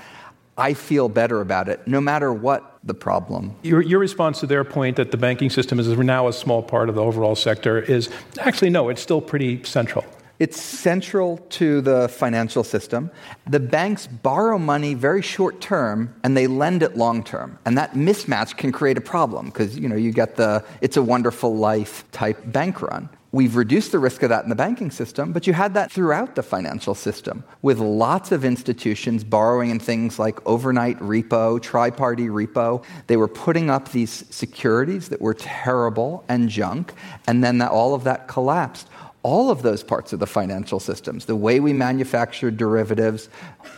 [0.58, 3.56] I feel better about it, no matter what the problem.
[3.62, 6.90] Your, your, response to their point that the banking system is now a small part
[6.90, 8.10] of the overall sector is
[8.40, 10.06] actually, no, it's still pretty central.
[10.40, 13.12] It's central to the financial system.
[13.46, 17.60] The banks borrow money very short term and they lend it long term.
[17.66, 21.04] And that mismatch can create a problem because you know you get the it's a
[21.04, 23.10] wonderful life type bank run.
[23.32, 26.34] We've reduced the risk of that in the banking system, but you had that throughout
[26.34, 32.28] the financial system with lots of institutions borrowing in things like overnight repo, tri party
[32.28, 32.84] repo.
[33.06, 36.94] They were putting up these securities that were terrible and junk,
[37.28, 38.88] and then that, all of that collapsed
[39.24, 43.30] all of those parts of the financial systems, the way we manufacture derivatives,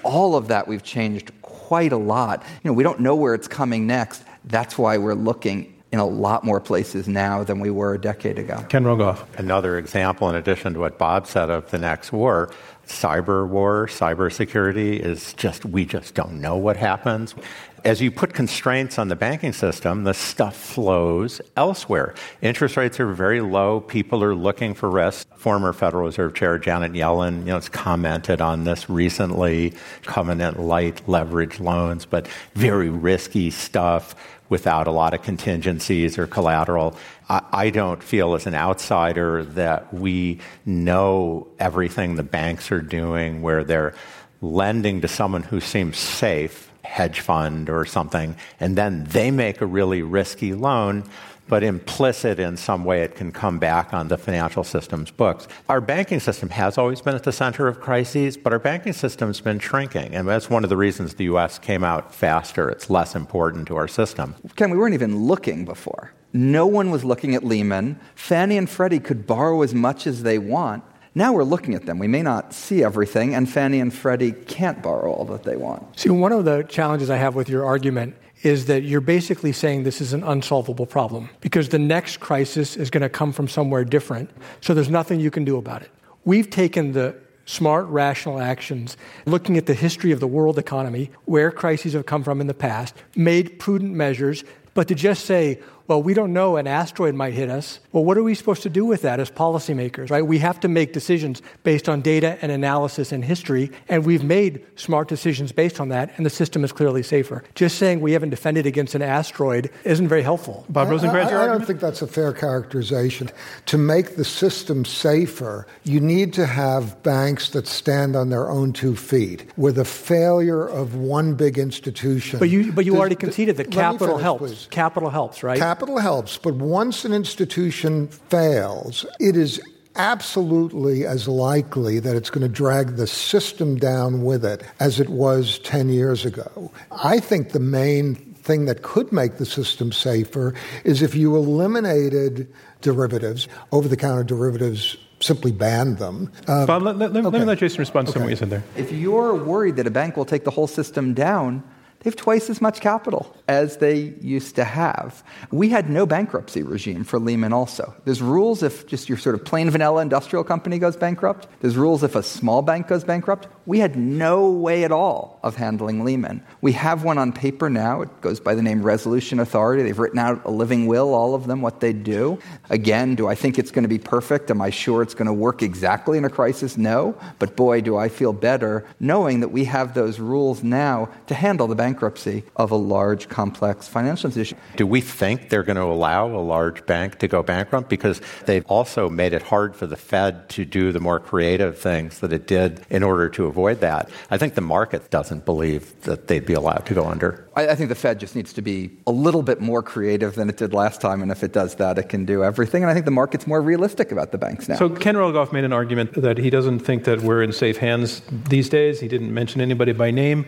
[0.04, 2.44] all of that we've changed quite a lot.
[2.64, 4.24] You know, we don't know where it's coming next.
[4.46, 8.40] That's why we're looking in a lot more places now than we were a decade
[8.40, 8.66] ago.
[8.70, 9.26] Ken Rogoff.
[9.38, 12.50] Another example, in addition to what Bob said of the next war,
[12.92, 17.36] cyber war, cybersecurity is just, we just don't know what happens.
[17.84, 22.14] As you put constraints on the banking system, the stuff flows elsewhere.
[22.44, 23.80] Interest rates are very low.
[23.80, 25.28] People are looking for risk.
[25.36, 29.74] Former Federal Reserve Chair Janet Yellen, you know, has commented on this recently.
[30.04, 34.16] Covenant lite leverage loans, but very risky stuff
[34.52, 36.94] without a lot of contingencies or collateral.
[37.30, 43.42] I, I, don't feel as an outsider that we know everything the banks are doing
[43.42, 43.96] where they're
[44.42, 49.66] lending to someone who seems safe hedge fund or something, and then they make a
[49.66, 51.06] really risky loan,
[51.48, 55.48] but implicit in some way it can come back on the financial system's books.
[55.68, 59.42] Our banking system has always been at the center of crises, but our banking system's
[59.42, 61.60] been shrinking, and that's one of the reasons the U.S.
[61.60, 62.70] came out faster.
[62.70, 64.36] It's less important to our system.
[64.56, 66.14] Ken, we weren't even looking before.
[66.34, 68.00] No one was looking at Lehman.
[68.16, 70.84] Fannie and Freddie could borrow as much as they want.
[71.14, 72.00] Now we're looking at them.
[72.00, 76.00] We may not see everything, and Fannie and Freddie can't borrow all that they want.
[76.00, 79.84] See, one of the challenges I have with your argument is that you're basically saying
[79.84, 83.84] this is an unsolvable problem because the next crisis is going to come from somewhere
[83.84, 84.30] different,
[84.62, 85.92] so there's nothing you can do about it.
[86.26, 91.52] We've taken the smart, rational actions, looking at the history of the world economy, where
[91.52, 95.60] crises have come from in the past, made prudent measures, but to just say,
[95.92, 97.82] well, we don't know an asteroid might hit us.
[97.92, 100.26] Well, what are we supposed to do with that as policymakers, right?
[100.26, 104.66] We have to make decisions based on data and analysis and history, and we've made
[104.78, 107.44] smart decisions based on that, and the system is clearly safer.
[107.56, 110.66] Just saying we haven't defended against an asteroid isn't very helpful.
[110.70, 113.30] Bob Rosenkranz, I, I, I don't think that's a fair characterization.
[113.66, 118.72] To make the system safer, you need to have banks that stand on their own
[118.72, 119.46] two feet.
[119.58, 122.40] With a failure of one big institution.
[122.40, 124.42] But you, but you already conceded that capital finish, helps.
[124.42, 124.68] Please.
[124.72, 125.60] Capital helps, right?
[125.82, 129.60] Capital helps, but once an institution fails, it is
[129.96, 135.10] absolutely as likely that it's going to drag the system down with it as it
[135.10, 136.72] was 10 years ago.
[136.92, 142.48] I think the main thing that could make the system safer is if you eliminated
[142.82, 146.32] derivatives, over the counter derivatives simply banned them.
[146.48, 147.22] Uh, Bob, let, let, okay.
[147.22, 148.22] let, me let Jason respond to okay.
[148.22, 148.64] what you said there.
[148.78, 151.64] If you're worried that a bank will take the whole system down,
[152.02, 155.24] they have twice as much capital as they used to have.
[155.52, 157.94] We had no bankruptcy regime for Lehman also.
[158.06, 161.48] There's rules if just your sort of plain vanilla industrial company goes bankrupt.
[161.60, 163.48] There's rules if a small bank goes bankrupt.
[163.66, 166.44] We had no way at all of handling Lehman.
[166.62, 168.02] We have one on paper now.
[168.02, 169.84] It goes by the name Resolution Authority.
[169.84, 172.40] They've written out a living will, all of them, what they do.
[172.70, 174.50] Again, do I think it's going to be perfect?
[174.50, 176.78] Am I sure it's going to work exactly in a crisis?
[176.78, 177.16] No.
[177.40, 181.68] But boy, do I feel better knowing that we have those rules now to handle
[181.68, 184.58] the bankruptcy of a large, complex financial institution.
[184.76, 187.90] Do we think they're going to allow a large bank to go bankrupt?
[187.90, 192.20] Because they've also made it hard for the Fed to do the more creative things
[192.20, 194.10] that it did in order to avoid that.
[194.30, 197.48] I think the market doesn't believe that they'd be allowed to go under.
[197.56, 200.50] I, I think the Fed just needs to be a little bit more creative than
[200.50, 202.84] it did last time, and if it does that, it can do everything.
[202.84, 204.78] And I think the market's more realistic about the banks now.
[204.78, 208.22] So Ken Rogoff made an argument that he doesn't think that we're in safe hands
[208.50, 209.00] these days.
[209.00, 210.48] He didn't mention anybody by name.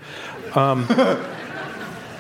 [0.56, 0.88] Um,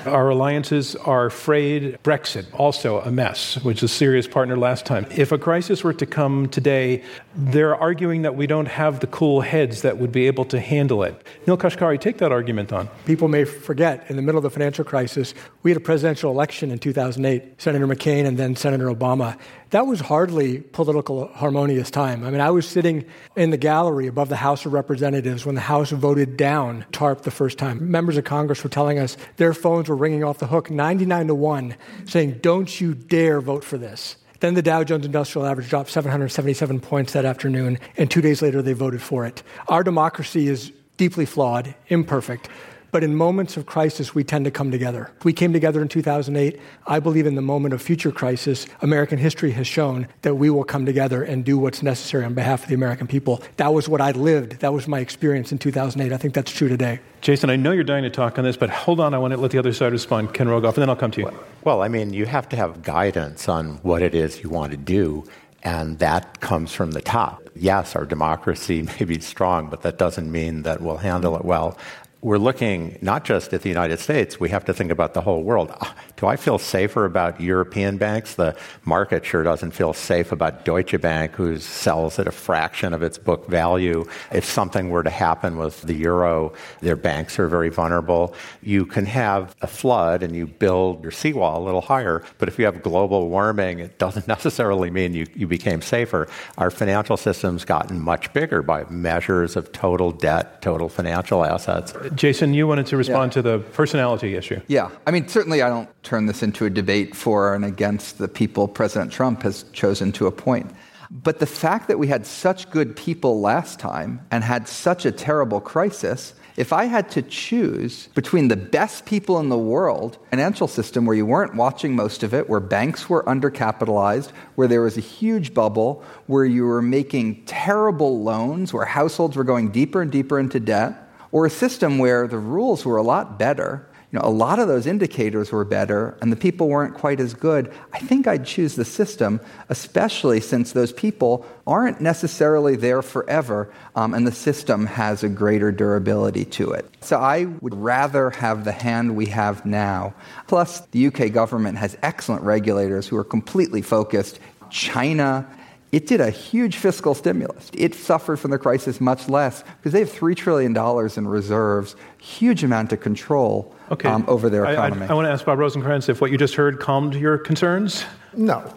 [0.05, 1.97] Our alliances are frayed.
[2.03, 5.05] Brexit, also a mess, which is a serious partner last time.
[5.11, 7.03] If a crisis were to come today,
[7.35, 11.03] they're arguing that we don't have the cool heads that would be able to handle
[11.03, 11.25] it.
[11.47, 12.89] Neel Kashkari, take that argument on.
[13.05, 16.71] People may forget, in the middle of the financial crisis, we had a presidential election
[16.71, 19.37] in 2008, Senator McCain and then Senator Obama.
[19.73, 22.23] That was hardly political harmonious time.
[22.23, 23.05] I mean, I was sitting
[23.35, 27.31] in the gallery above the House of Representatives when the House voted down TARP the
[27.31, 27.89] first time.
[27.89, 31.33] Members of Congress were telling us their phones were ringing off the hook 99 to
[31.33, 34.15] 1, saying, Don't you dare vote for this.
[34.41, 38.61] Then the Dow Jones Industrial Average dropped 777 points that afternoon, and two days later
[38.61, 39.41] they voted for it.
[39.69, 42.47] Our democracy is deeply flawed, imperfect.
[42.93, 45.09] But in moments of crisis, we tend to come together.
[45.23, 46.61] We came together in 2008.
[46.85, 50.63] I believe in the moment of future crisis, American history has shown that we will
[50.63, 53.41] come together and do what's necessary on behalf of the American people.
[53.57, 54.59] That was what I lived.
[54.59, 56.13] That was my experience in 2008.
[56.13, 56.99] I think that's true today.
[57.21, 59.15] Jason, I know you're dying to talk on this, but hold on.
[59.15, 60.35] I want to let the other side respond.
[60.35, 61.31] Ken Rogoff, and then I'll come to you.
[61.63, 64.77] Well, I mean, you have to have guidance on what it is you want to
[64.77, 65.23] do.
[65.63, 67.49] And that comes from the top.
[67.55, 71.75] Yes, our democracy may be strong, but that doesn't mean that we'll handle it well
[72.23, 75.43] we're looking not just at the United States, we have to think about the whole
[75.43, 75.75] world.
[75.81, 78.35] Ah, do I feel safer about European banks?
[78.35, 78.55] The
[78.85, 83.17] market sure doesn't feel safe about Deutsche Bank, who sells at a fraction of its
[83.17, 84.05] book value.
[84.31, 88.33] If something were to happen with the euro, their banks are very vulnerable.
[88.61, 92.57] You can have a flood and you build your seawall a little higher, but if
[92.57, 96.29] you have global warming, it doesn't necessarily mean you, you became safer.
[96.57, 101.93] Our financial system's gotten much bigger by measures of total debt, total financial assets.
[102.15, 103.33] Jason, you wanted to respond yeah.
[103.33, 104.59] to the personality issue.
[104.67, 104.89] Yeah.
[105.07, 108.67] I mean, certainly I don't turn this into a debate for and against the people
[108.67, 110.71] President Trump has chosen to appoint.
[111.09, 115.11] But the fact that we had such good people last time and had such a
[115.11, 120.67] terrible crisis, if I had to choose between the best people in the world, financial
[120.67, 124.97] system where you weren't watching most of it, where banks were undercapitalized, where there was
[124.97, 130.11] a huge bubble, where you were making terrible loans, where households were going deeper and
[130.11, 131.02] deeper into debt,
[131.33, 134.67] or a system where the rules were a lot better, you know, a lot of
[134.67, 138.75] those indicators were better and the people weren't quite as good, I think I'd choose
[138.75, 145.23] the system, especially since those people aren't necessarily there forever um, and the system has
[145.23, 146.87] a greater durability to it.
[147.01, 150.13] So I would rather have the hand we have now.
[150.45, 154.39] Plus, the UK government has excellent regulators who are completely focused.
[154.69, 155.47] China
[155.93, 157.69] it did a huge fiscal stimulus.
[157.71, 160.75] It suffered from the crisis much less because they have $3 trillion
[161.15, 164.09] in reserves, huge amount of control okay.
[164.09, 165.03] um, over their economy.
[165.03, 167.37] I, I, I, want to ask Bob Rosenkranz if what you just heard calmed your
[167.37, 168.05] concerns?
[168.35, 168.73] No.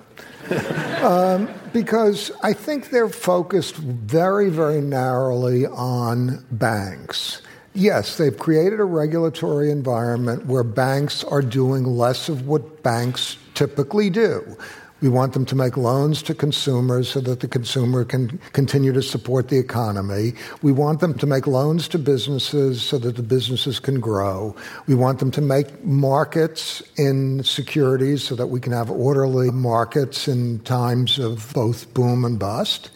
[1.03, 7.41] um, because I think they're focused very, very narrowly on banks.
[7.73, 14.11] Yes, they've created a regulatory environment where banks are doing less of what banks typically
[14.11, 14.59] do
[15.01, 19.03] we want them to make loans to consumers so that the consumer can continue to
[19.03, 20.33] support the economy.
[20.63, 24.57] We want them to make loans to businesses so that the businesses can grow.
[24.87, 30.29] We want them to make markets in securities so that we can have orderly markets
[30.29, 32.91] in times of both boom and bust.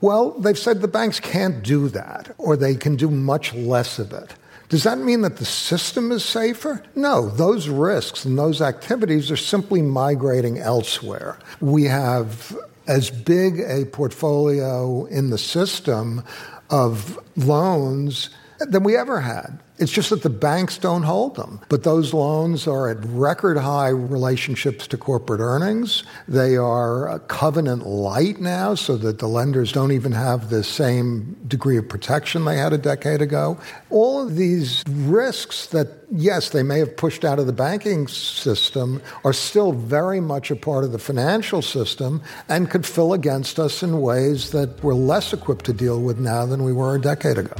[0.00, 4.12] Well, they've said the banks can't do that, or they can do much less of
[4.12, 4.34] it.
[4.68, 6.82] Does that mean that the system is safer?
[6.94, 11.38] No, those risks and those activities are simply migrating elsewhere.
[11.60, 16.22] We have as big a portfolio in the system
[16.70, 19.58] of loans than we ever had.
[19.78, 21.60] It's just that the banks don't hold them.
[21.68, 26.02] But those loans are at record high relationships to corporate earnings.
[26.26, 31.36] They are uh, covenant lite now, so that the lenders don't even have the same
[31.46, 33.58] degree of protection they had a decade ago.
[33.90, 39.02] All of these risks that, yes, they may have pushed out of the banking system
[39.24, 43.82] are still very much a part of the financial system and could fill against us
[43.82, 47.36] in ways that we're less equipped to deal with now than we were a decade
[47.36, 47.54] ago.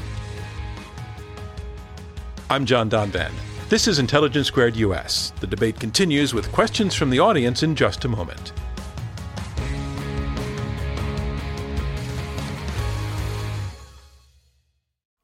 [2.48, 3.32] I'm John Donvan.
[3.68, 5.32] This is Intelligence Squared US.
[5.40, 8.52] The debate continues with questions from the audience in just a moment.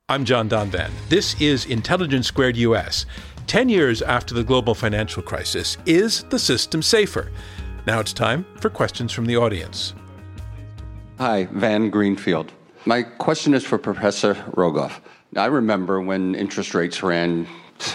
[0.08, 0.90] I'm John Donvan.
[1.10, 3.06] This is Intelligence Squared US.
[3.46, 7.30] Ten years after the global financial crisis, is the system safer?
[7.86, 9.94] Now it's time for questions from the audience.
[11.18, 12.50] Hi, Van Greenfield.
[12.84, 15.00] My question is for Professor Rogoff.
[15.36, 17.46] I remember when interest rates ran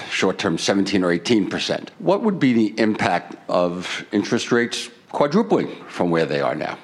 [0.10, 1.91] short term 17 or 18 percent.
[2.00, 6.78] What would be the impact of interest rates quadrupling from where they are now?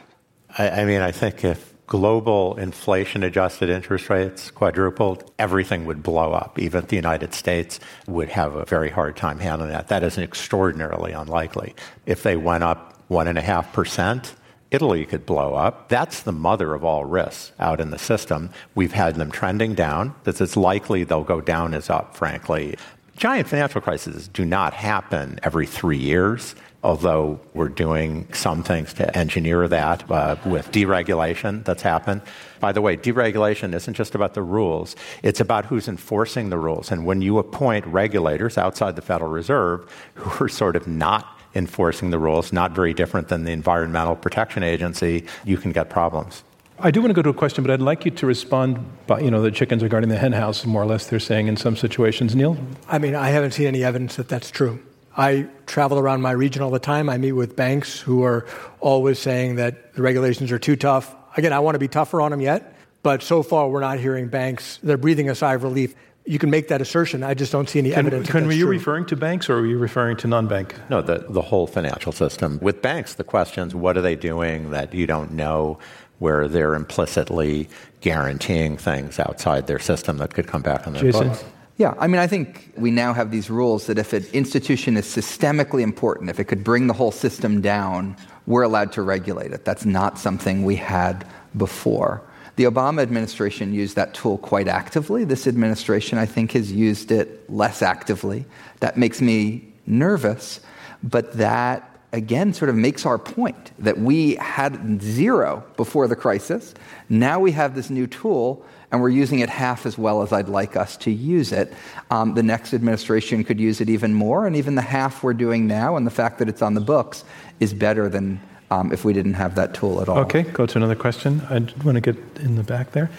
[0.58, 6.32] I, I mean, I think if global inflation adjusted interest rates quadrupled, everything would blow
[6.32, 6.58] up.
[6.58, 9.90] Even the United States would have a very hard time handling that.
[9.90, 11.76] That is extraordinarily unlikely.
[12.06, 14.34] If they went up 1.5%,
[14.74, 15.88] Italy could blow up.
[15.88, 18.50] That's the mother of all risks out in the system.
[18.76, 20.16] We've had them trending down.
[20.26, 22.76] It's as likely they'll go down as up, frankly.
[23.16, 29.18] Giant financial crises do not happen every three years although we're doing some things to
[29.18, 32.22] engineer that uh, with deregulation that's happened.
[32.60, 36.92] By the way, deregulation isn't just about the rules, it's about who's enforcing the rules.
[36.92, 42.10] And when you appoint regulators outside the Federal Reserve who are sort of not enforcing
[42.10, 46.44] the rules, not very different than the Environmental Protection Agency, you can get problems.
[46.80, 49.20] I do want to go to a question, but I'd like you to respond by,
[49.20, 51.56] you know, the chickens are guarding the hen house, more or less, they're saying in
[51.56, 52.36] some situations.
[52.36, 52.58] Neel?
[52.88, 54.84] I mean, I haven't seen any evidence that that's true.
[55.16, 57.10] I travel around my region all the time.
[57.10, 58.48] I meet with banks who are
[58.80, 61.16] always saying that the regulations are too tough.
[61.38, 64.28] Again, I want to be tougher on them yet, but so far we're not hearing
[64.28, 65.94] banks, they're breathing a sigh of relief
[66.26, 67.24] you can make that assertion.
[67.24, 68.30] I just don't see any can, evidence.
[68.30, 68.72] Can, were you true.
[68.72, 70.76] referring to banks or were you referring to non bank?
[70.90, 72.60] No, the, the whole financial system.
[72.62, 75.80] With banks, the questions what are they doing that you don't know,
[76.20, 77.68] where they're implicitly
[78.02, 81.30] guaranteeing things outside their system that could come back on their Jason?
[81.30, 81.44] books?
[81.78, 85.06] Yeah, I mean, I think we now have these rules that if an institution is
[85.06, 88.16] systemically important, if it could bring the whole system down,
[88.46, 89.66] we're allowed to regulate it.
[89.66, 91.26] That's not something we had
[91.58, 92.22] before.
[92.56, 95.24] The Obama administration used that tool quite actively.
[95.24, 98.46] This administration, I think, has used it less actively.
[98.80, 100.60] That makes me nervous,
[101.02, 106.76] but that again sort of makes our point that we had zero before the crisis.
[107.10, 110.48] Now we have this new tool, and we're using it half as well as I'd
[110.48, 111.74] like us to use it.
[112.12, 115.66] Um, the next administration could use it even more, and even the half we're doing
[115.66, 117.24] now, and the fact that it's on the books
[117.60, 118.40] is better than
[118.74, 120.20] um, if we didn't have that tool at all.
[120.20, 121.42] Okay, go to another question.
[121.50, 123.10] I want to get in the back there.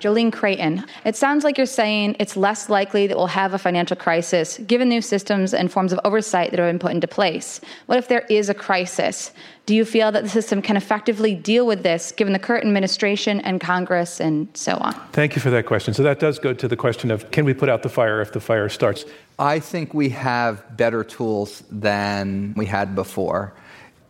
[0.00, 3.98] Jolene Creighton, it sounds like you're saying it's less likely that we'll have a financial
[3.98, 7.60] crisis given new systems and forms of oversight that have been put into place.
[7.84, 9.30] What if there is a crisis?
[9.66, 13.40] Do you feel that the system can effectively deal with this given the current administration
[13.40, 14.94] and Congress and so on?
[15.12, 15.92] Thank you for that question.
[15.92, 18.32] So that does go to the question of can we put out the fire if
[18.32, 19.04] the fire starts?
[19.38, 23.52] I think we have better tools than we had before.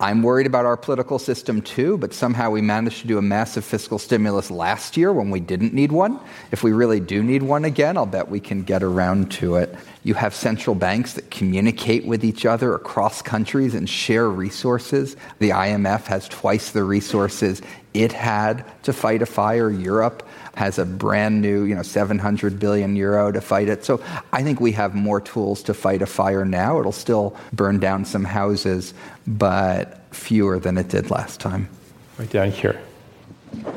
[0.03, 3.67] I'm worried about our political system too, but somehow we managed to do a massive
[3.67, 6.19] fiscal stimulus last year when we didn't need one.
[6.53, 9.75] If we really do need one again, I'll bet we can get around to it.
[10.03, 15.17] You have central banks that communicate with each other across countries and share resources.
[15.39, 17.61] The IMF has twice the resources
[17.93, 19.71] it had to fight a fire.
[19.71, 20.27] Europe
[20.57, 23.85] has a brand new, you know, 700 billion euro to fight it.
[23.85, 26.81] So I think we have more tools to fight a fire now.
[26.81, 28.95] It'll still burn down some houses,
[29.27, 31.69] but fewer than it did last time.
[32.19, 32.81] Right down here.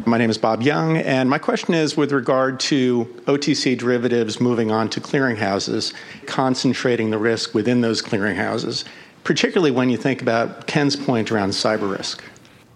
[0.06, 4.70] My name is Bob Young, and my question is with regard to OTC derivatives moving
[4.70, 5.94] on to clearinghouses,
[6.26, 8.84] concentrating the risk within those clearinghouses,
[9.24, 12.24] particularly when you think about Ken's point around cyber risk.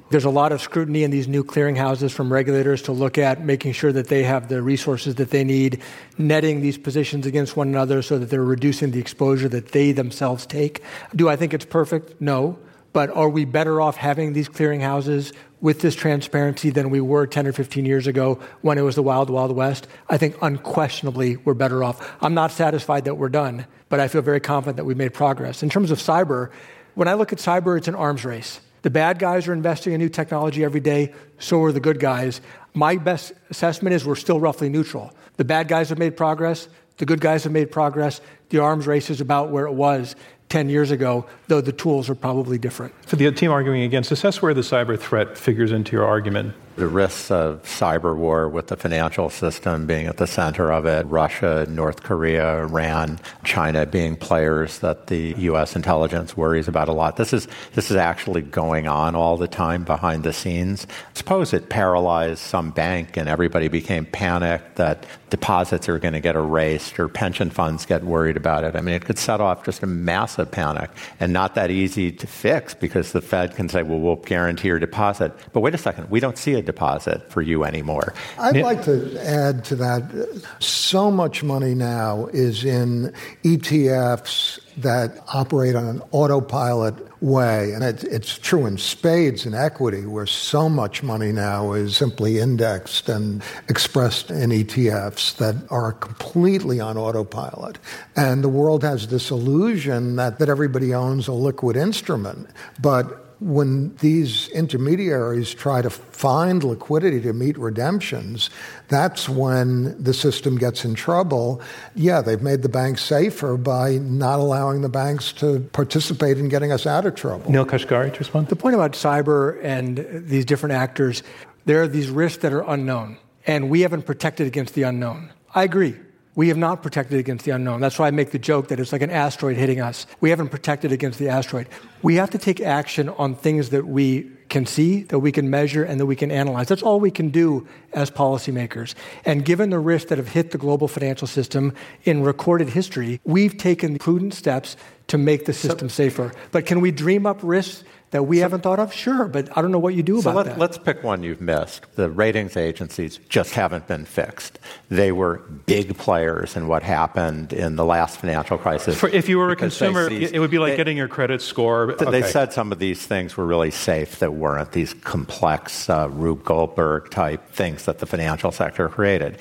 [0.10, 3.74] There's a lot of scrutiny in these new clearinghouses from regulators to look at making
[3.74, 5.82] sure that they have the resources that they need,
[6.18, 10.45] netting these positions against one another so that they're reducing the exposure that they themselves
[10.45, 10.82] take.
[11.14, 12.22] Do I think it's perfect?
[12.22, 12.58] No.
[12.93, 17.45] But are we better off having these clearinghouses with this transparency than we were 10
[17.45, 19.88] or 15 years ago when it was the wild, wild west?
[20.08, 22.16] I think unquestionably we're better off.
[22.22, 25.64] I'm not satisfied that we're done, but I feel very confident that we've made progress.
[25.64, 26.49] In terms of cyber,
[26.95, 28.62] when I look at cyber, it's an arms race.
[28.88, 32.39] The bad guys are investing in new technology every day, so are the good guys.
[32.73, 35.11] My best assessment is we're still roughly neutral.
[35.35, 38.21] The bad guys have made progress, the good guys have made progress.
[38.47, 40.15] The arms race is about where it was
[40.47, 42.93] 10 years ago, though the tools are probably different.
[43.05, 46.88] For the team arguing against, assess where the cyber threat figures into your argument the
[46.88, 51.65] risks of cyber war with the financial system being at the center of it, Russia,
[51.67, 55.75] North Korea, Iran, China being players that the U.S.
[55.75, 57.17] intelligence worries about a lot.
[57.17, 60.86] This is, this is actually going on all the time behind the scenes.
[61.15, 66.36] Suppose it paralyzed some bank and everybody became panicked that deposits are going to get
[66.36, 68.75] erased or pension funds get worried about it.
[68.75, 72.28] I mean, it could set off just a massive panic and not that easy to
[72.28, 75.34] fix because the Fed can say, well, we'll guarantee your deposit.
[75.53, 78.13] But wait a second, we don't see a deposit for you anymore.
[78.38, 83.13] I'd like to add to that so much money now is in
[83.43, 87.74] ETFs that operate on an autopilot way.
[87.74, 92.38] And it, it's true in spades in equity, where so much money now is simply
[92.38, 97.80] indexed and expressed in ETFs that are completely on autopilot.
[98.15, 102.47] And the world has this illusion that, that everybody owns a liquid instrument.
[102.80, 108.49] But when these intermediaries try to find liquidity to meet redemptions,
[108.88, 111.61] that's when the system gets in trouble.
[111.95, 116.71] Yeah, they've made the banks safer by not allowing the banks to participate in getting
[116.71, 117.51] us out of trouble.
[117.51, 118.47] Neel Kashkari, to respond.
[118.47, 121.21] The point about cyber and these different actors,
[121.65, 125.31] there are these risks that are unknown, and we haven't protected against the unknown.
[125.53, 125.95] I agree.
[126.38, 127.81] We have not protected against the unknown.
[127.81, 130.05] That's why I make the joke that it's like an asteroid hitting us.
[130.21, 131.67] We haven't protected against the asteroid.
[132.03, 135.83] We have to take action on things that we can see, that we can measure,
[135.83, 136.67] and that we can analyze.
[136.67, 138.93] That's all we can do as policymakers.
[139.25, 141.73] And given the risks that have hit the global financial system
[142.03, 144.77] in recorded history, we've taken prudent steps
[145.07, 146.31] to make the system safer.
[146.51, 148.93] But can we dream up risks that we so, haven't thought of?
[148.93, 150.60] Sure, but I don't know what you do so about let, that.
[150.60, 151.86] Let's pick one you've missed.
[151.95, 154.60] The ratings agencies just haven't been fixed.
[154.89, 158.97] They were big players in what happened in the last financial crisis.
[158.97, 161.91] For, if you were a consumer, it would be like they, getting your credit score.
[161.91, 162.10] Okay.
[162.10, 166.43] They said some of these things were really safe that weren't these complex uh, Rube
[166.43, 169.38] Goldberg type things that the financial sector created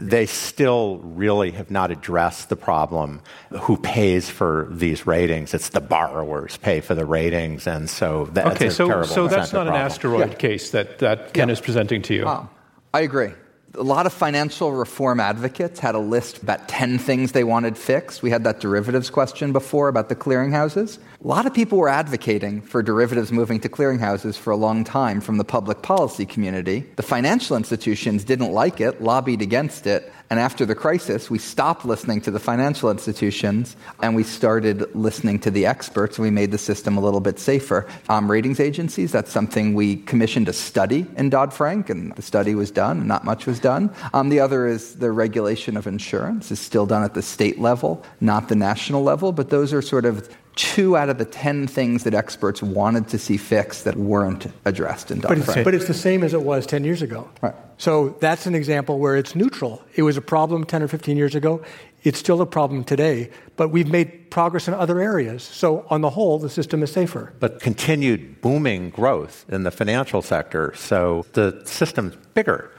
[0.00, 3.20] they still really have not addressed the problem
[3.50, 5.52] who pays for these ratings.
[5.52, 8.70] It's the borrowers pay for the ratings, and so that's okay.
[8.70, 9.74] so, so that's not problem.
[9.74, 10.34] an asteroid yeah.
[10.36, 11.52] case that, that Ken yeah.
[11.52, 12.26] is presenting to you.
[12.26, 12.48] Um,
[12.94, 13.32] I agree.
[13.74, 18.22] A lot of financial reform advocates had a list about 10 things they wanted fixed.
[18.22, 20.98] We had that derivatives question before about the clearinghouses.
[21.22, 25.20] A lot of people were advocating for derivatives moving to clearinghouses for a long time
[25.20, 26.86] from the public policy community.
[26.96, 31.84] The financial institutions didn't like it, lobbied against it, and after the crisis, we stopped
[31.84, 36.52] listening to the financial institutions and we started listening to the experts and we made
[36.52, 37.86] the system a little bit safer.
[38.08, 42.54] Um, ratings agencies, that's something we commissioned a study in Dodd Frank, and the study
[42.54, 43.92] was done, and not much was done.
[44.14, 48.02] Um, the other is the regulation of insurance, is still done at the state level,
[48.20, 52.04] not the national level, but those are sort of two out of the 10 things
[52.04, 55.64] that experts wanted to see fixed that weren't addressed in Dodd Frank.
[55.64, 57.30] But it's the same as it was 10 years ago.
[57.40, 57.54] Right.
[57.78, 59.82] So that's an example where it's neutral.
[59.94, 61.62] It was a problem 10 or 15 years ago.
[62.02, 65.42] It's still a problem today, but we've made progress in other areas.
[65.42, 67.34] So, on the whole, the system is safer.
[67.40, 72.70] But continued booming growth in the financial sector, so the system's bigger.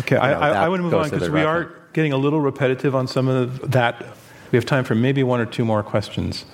[0.00, 2.40] Okay, you know, I, I, want to move on because we are getting a little
[2.40, 4.04] repetitive on some of that.
[4.52, 6.44] We have time for maybe one or two more questions.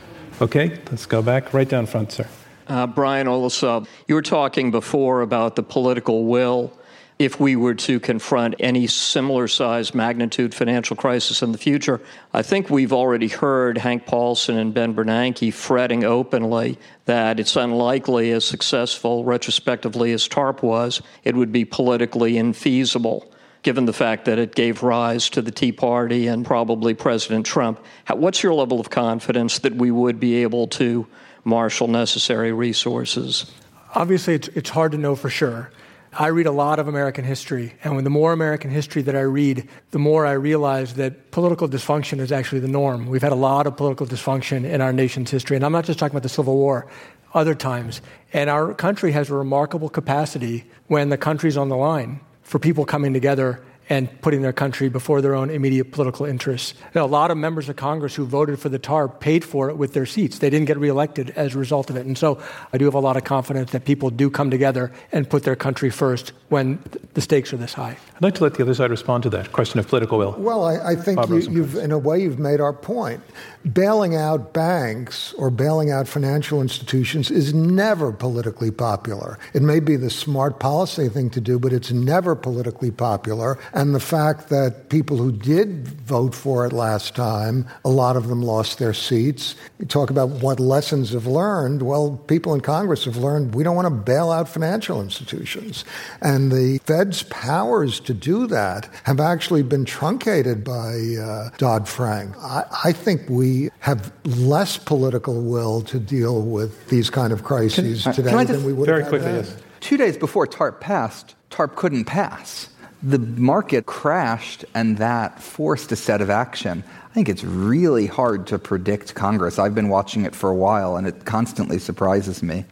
[0.42, 2.26] Okay, let's go back right down front, sir.
[2.66, 6.76] Uh, Brian Olsab, you were talking before about the political will
[7.16, 12.00] if we were to confront any similar size magnitude financial crisis in the future.
[12.34, 18.32] I think we've already heard Hank Paulson and Ben Bernanke fretting openly that it's unlikely,
[18.32, 23.31] as successful retrospectively as TARP was, it would be politically infeasible.
[23.62, 27.78] Given the fact that it gave rise to the Tea Party and probably President Trump,
[28.12, 31.06] what's your level of confidence that we would be able to
[31.44, 33.52] marshal necessary resources?
[33.94, 35.70] Obviously, it's, it's hard to know for sure.
[36.12, 39.68] I read a lot of American history, and the more American history that I read,
[39.92, 43.06] the more I realize that political dysfunction is actually the norm.
[43.06, 46.00] We've had a lot of political dysfunction in our nation's history, and I'm not just
[46.00, 46.86] talking about the Civil War,
[47.32, 48.02] other times.
[48.32, 52.20] And our country has a remarkable capacity when the country's on the line
[52.52, 56.74] for people coming together and putting their country before their own immediate political interests.
[56.94, 59.94] a lot of members of Congress who voted for the TAR paid for it with
[59.94, 60.38] their seats.
[60.38, 62.04] They didn't get reelected as a result of it.
[62.04, 65.28] And so I do have a lot of confidence that people do come together and
[65.28, 66.78] put their country first when
[67.14, 67.96] the stakes are this high.
[68.16, 70.32] I'd like to let the other side respond to that question of political will.
[70.32, 73.22] Well, I, I think you, have in a way, you've made our point.
[73.70, 79.38] Bailing out banks or bailing out financial institutions is never politically popular.
[79.54, 83.58] It may be the smart policy thing to do, but it's never politically popular.
[83.72, 88.28] And the fact that people who did vote for it last time, a lot of
[88.28, 89.54] them lost their seats.
[89.78, 91.82] You talk about what lessons have learned.
[91.82, 95.84] Well, people in Congress have learned we don't want to bail out financial institutions.
[96.20, 102.36] And the Fed's powers to do that have actually been truncated by uh, Dodd Frank.
[102.38, 108.04] I, I, think we have less political will to deal with these kind of crises
[108.04, 109.44] can, today can than we would very have quickly, had.
[109.46, 109.56] Yes.
[109.80, 112.68] Two days before TARP passed, TARP couldn't pass
[113.02, 116.84] the market crashed and that forced a set of action.
[117.10, 119.58] I think it's really hard to predict Congress.
[119.58, 122.64] I've been watching it for a while and it constantly surprises me.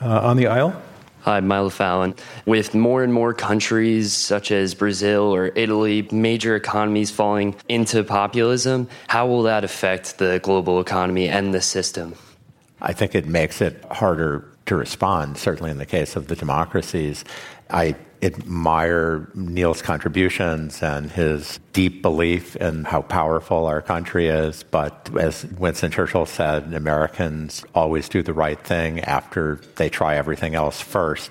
[0.00, 0.80] Uh, on the aisle?
[1.28, 2.14] Uh, Hi, Milo Fallon.
[2.46, 8.88] With more and more countries such as Brazil or Italy, major economies falling into populism,
[9.08, 12.14] how will that affect the global economy and the system?
[12.80, 17.26] I think it makes it harder to respond, certainly in the case of the democracies.
[17.68, 24.62] I admire Neel's contributions and his deep belief in how powerful our country is.
[24.64, 30.54] But as Winston Churchill said, Americans always do the right thing after they try everything
[30.54, 31.30] else first.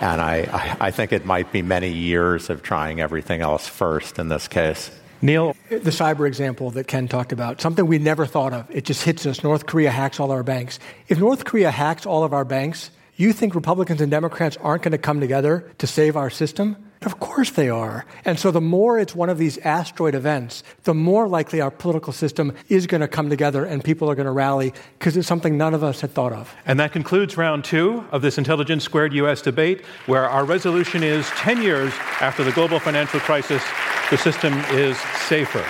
[0.00, 4.28] And I, I, think it might be many years of trying everything else first in
[4.28, 4.90] this case.
[5.20, 8.70] Neel, the cyber example that Ken talked about, something we never thought of.
[8.70, 9.42] It just hits us.
[9.42, 10.78] North Korea hacks all our banks.
[11.08, 14.92] If North Korea hacks all of our banks, you think Republicans and Democrats aren't going
[14.92, 16.76] to come together to save our system?
[17.02, 18.06] Of course they are.
[18.24, 22.12] And so the more it's one of these asteroid events, the more likely our political
[22.12, 25.56] system is going to come together and people are going to rally because it's something
[25.56, 26.54] none of us had thought of.
[26.64, 31.26] And that concludes round two of this Intelligence Squared US debate, where our resolution is
[31.30, 33.62] 10 years after the global financial crisis,
[34.10, 35.64] the system is safer.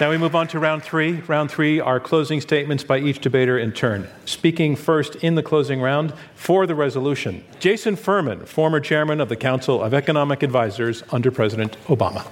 [0.00, 1.14] Now we move on to round three.
[1.22, 4.06] Round three are closing statements by each debater in turn.
[4.26, 9.34] Speaking first in the closing round for the resolution, Jason Furman, former chairman of the
[9.34, 12.24] Council of Economic Advisors under President Obama.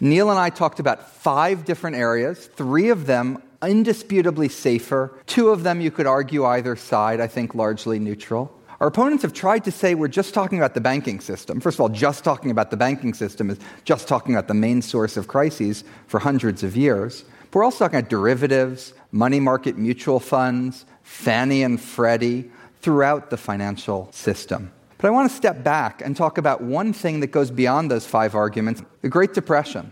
[0.00, 5.62] Neel and I talked about five different areas, three of them indisputably safer, two of
[5.62, 8.54] them you could argue either side, I think largely neutral.
[8.80, 11.60] Our opponents have tried to say we're just talking about the banking system.
[11.60, 14.82] First of all, just talking about the banking system is just talking about the main
[14.82, 17.24] source of crises for hundreds of years.
[17.50, 22.50] But we're also talking about derivatives, money market mutual funds, Fannie and Freddie
[22.80, 24.70] throughout the financial system.
[24.98, 28.06] But I want to step back and talk about one thing that goes beyond those
[28.06, 29.90] five arguments the Great Depression.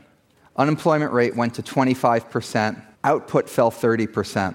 [0.55, 4.55] Unemployment rate went to 25%, output fell 30%.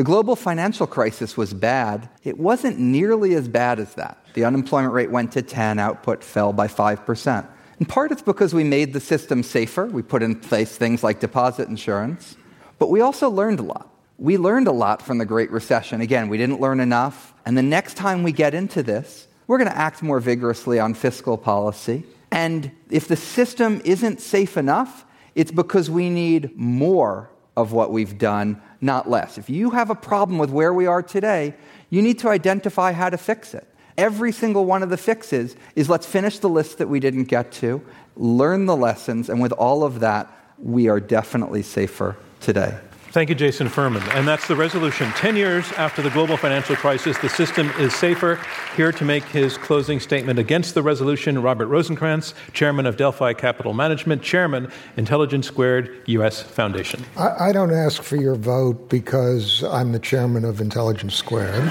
[0.00, 2.08] The global financial crisis was bad.
[2.24, 4.16] It wasn't nearly as bad as that.
[4.32, 7.46] The unemployment rate went to 10, output fell by 5%.
[7.78, 9.84] In part, it's because we made the system safer.
[9.84, 12.38] We put in place things like deposit insurance.
[12.78, 13.94] But we also learned a lot.
[14.16, 16.00] We learned a lot from the Great Recession.
[16.00, 17.34] Again, we didn't learn enough.
[17.44, 20.94] And the next time we get into this, we're going to act more vigorously on
[20.94, 22.04] fiscal policy.
[22.30, 27.28] And if the system isn't safe enough, it's because we need more
[27.60, 29.38] of what we've done not less.
[29.38, 31.54] If you have a problem with where we are today,
[31.90, 33.66] you need to identify how to fix it.
[33.98, 37.52] Every single one of the fixes is let's finish the list that we didn't get
[37.52, 37.82] to,
[38.16, 42.78] learn the lessons, and with all of that, we are definitely safer today.
[43.12, 44.04] Thank you, Jason Furman.
[44.10, 45.10] And that's the resolution.
[45.16, 48.38] Ten years after the global financial crisis, the system is safer.
[48.76, 53.72] Here to make his closing statement against the resolution, Robert Rosenkranz, chairman of Delphi Capital
[53.72, 56.40] Management, chairman, Intelligence Squared U.S.
[56.40, 57.04] Foundation.
[57.16, 61.68] I, I don't ask for your vote because I'm the chairman of Intelligence Squared.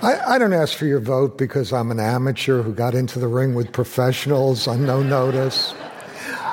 [0.00, 3.26] I, I, don't ask for your vote because I'm an amateur who got into the
[3.26, 5.74] ring with professionals on no notice.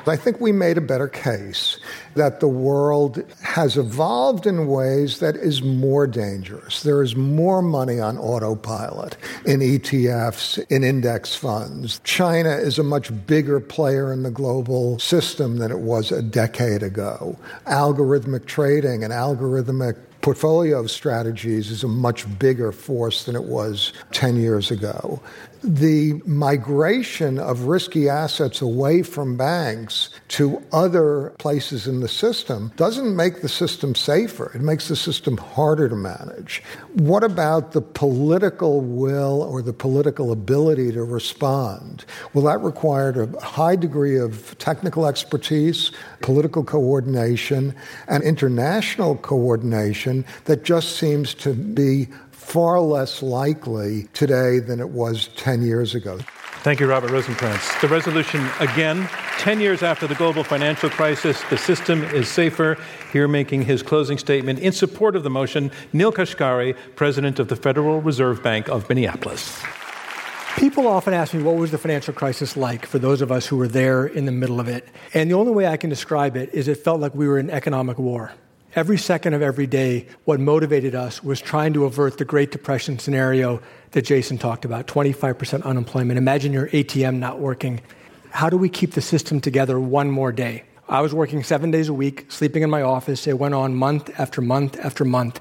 [0.07, 1.79] I think we made a better case
[2.15, 6.83] that the world has evolved in ways that is more dangerous.
[6.83, 11.99] There is more money on autopilot in ETFs, in index funds.
[12.03, 16.83] China is a much bigger player in the global system than it was a decade
[16.83, 17.37] ago.
[17.65, 24.37] Algorithmic trading and algorithmic portfolio strategies is a much bigger force than it was 10
[24.37, 25.21] years ago
[25.65, 33.15] the migration of risky assets away from banks to other places in the system doesn't
[33.15, 34.51] make the system safer.
[34.53, 36.61] It makes the system harder to manage.
[36.93, 42.05] What about the political will or the political ability to respond?
[42.33, 45.91] Well, that required a high degree of technical expertise,
[46.21, 47.73] political coordination,
[48.07, 52.07] and international coordination that just seems to be
[52.45, 56.19] far less likely today than it was 10 years ago.
[56.63, 57.81] Thank you, Robert Rosenkranz.
[57.81, 62.77] The resolution again 10 years after the global financial crisis, the system is safer.
[63.11, 67.55] Here making his closing statement in support of the motion, Neel Kashkari, president of the
[67.55, 69.61] Federal Reserve Bank of Minneapolis.
[70.57, 73.57] People often ask me what was the financial crisis like for those of us who
[73.57, 74.87] were there in the middle of it.
[75.13, 77.49] And the only way I can describe it is it felt like we were in
[77.49, 78.31] economic war.
[78.75, 82.99] Every second of every day, what motivated us was trying to avert the Great Depression
[82.99, 83.61] scenario
[83.91, 86.17] that Jason talked about 25% unemployment.
[86.17, 87.79] Imagine your ATM not working.
[88.31, 90.65] How do we keep the system together one more day?
[90.89, 93.27] I was working seven days a week, sleeping in my office.
[93.27, 95.39] It went on month after month after month.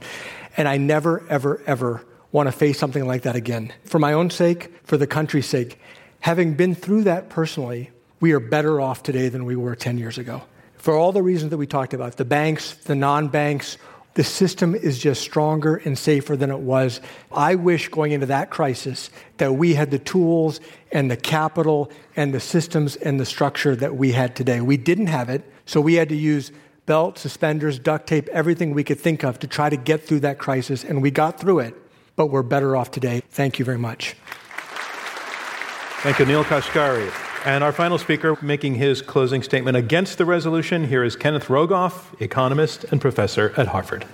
[0.56, 3.72] And I never, ever, ever want to face something like that again.
[3.82, 5.80] For my own sake, for the country's sake.
[6.20, 10.18] Having been through that personally, we are better off today than we were 10 years
[10.18, 10.44] ago
[10.84, 13.78] for all the reasons that we talked about the banks, the non banks,
[14.12, 17.00] the system is just stronger and safer than it was.
[17.32, 19.08] I wish going into that crisis
[19.38, 20.60] that we had the tools
[20.92, 24.60] and the capital and the systems and the structure that we had today.
[24.60, 26.52] We didn't have it, so we had to use
[26.84, 30.38] belt, suspenders, duct tape, everything we could think of to try to get through that
[30.38, 31.74] crisis, and we got through it,
[32.14, 33.22] but we're better off today.
[33.30, 34.16] Thank you very much.
[36.02, 37.23] Thank you, Neel Kashkari.
[37.44, 42.18] And our final speaker making his closing statement against the resolution, here is Kenneth Rogoff,
[42.18, 44.06] economist and professor at Harvard.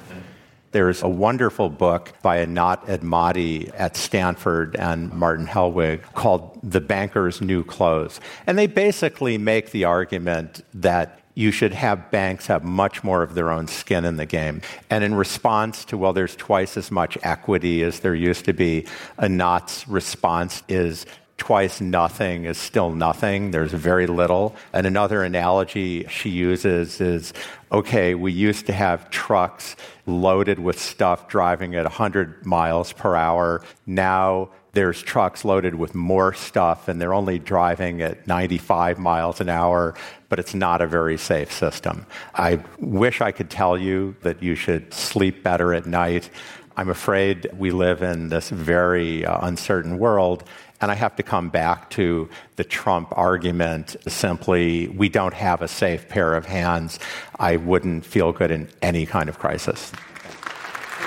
[0.73, 7.41] There's a wonderful book by Anat Admati at Stanford and Martin Hellwig called The Banker's
[7.41, 8.21] New Clothes.
[8.49, 13.35] And they basically make the argument that you should have banks have much more of
[13.35, 14.61] their own skin in the game.
[14.91, 18.87] And in response to, well, there's twice as much equity as there used to be,
[19.19, 21.07] Anat's response is
[21.41, 23.51] twice nothing is still nothing.
[23.51, 24.55] There's very little.
[24.75, 27.33] And another analogy she uses is
[27.73, 29.75] okay, we used to have trucks
[30.05, 33.63] loaded with stuff driving at 100 miles per hour.
[33.87, 39.49] Now there's trucks loaded with more stuff and they're only driving at 95 miles an
[39.49, 39.95] hour,
[40.29, 42.05] but it's not a very safe system.
[42.35, 46.29] I wish I could tell you that you should sleep better at night.
[46.77, 50.45] I'm afraid we live in this very uh, uncertain world,
[50.81, 55.69] and I have to come back to the Trump argument simply, we don't have a
[55.69, 56.99] safe pair of hands.
[57.39, 59.93] I wouldn't feel good in any kind of crisis.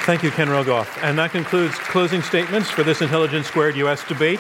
[0.06, 1.02] Thank you, Ken Rogoff.
[1.02, 4.40] And that concludes closing statements for this Intelligence Squared US debate.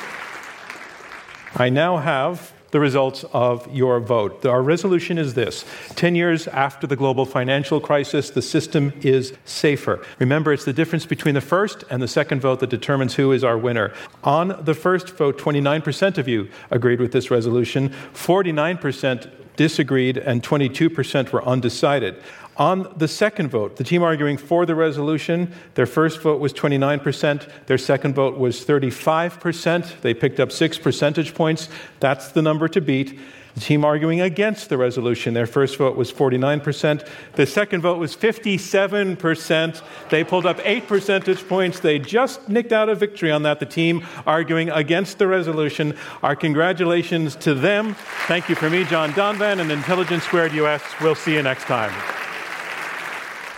[1.55, 4.43] I now have the results of your vote.
[4.47, 5.63] Our resolution is this
[5.95, 10.03] 10 years after the global financial crisis, the system is safer.
[10.17, 13.43] Remember, it's the difference between the first and the second vote that determines who is
[13.43, 13.93] our winner.
[14.24, 21.32] On the first vote, 29% of you agreed with this resolution, 49% disagreed, and 22%
[21.32, 22.15] were undecided.
[22.58, 27.49] On the second vote, the team arguing for the resolution, their first vote was 29%,
[27.66, 30.01] their second vote was 35%.
[30.01, 31.68] They picked up six percentage points.
[31.99, 33.20] That's the number to beat.
[33.56, 37.08] The team arguing against the resolution, their first vote was 49%.
[37.34, 39.82] The second vote was 57%.
[40.10, 41.80] They pulled up eight percentage points.
[41.80, 43.60] They just nicked out a victory on that.
[43.60, 45.95] The team arguing against the resolution.
[46.24, 47.95] Our congratulations to them.
[48.28, 50.82] Thank you for me, John Donvan, and Intelligence Squared US.
[50.99, 51.93] We'll see you next time.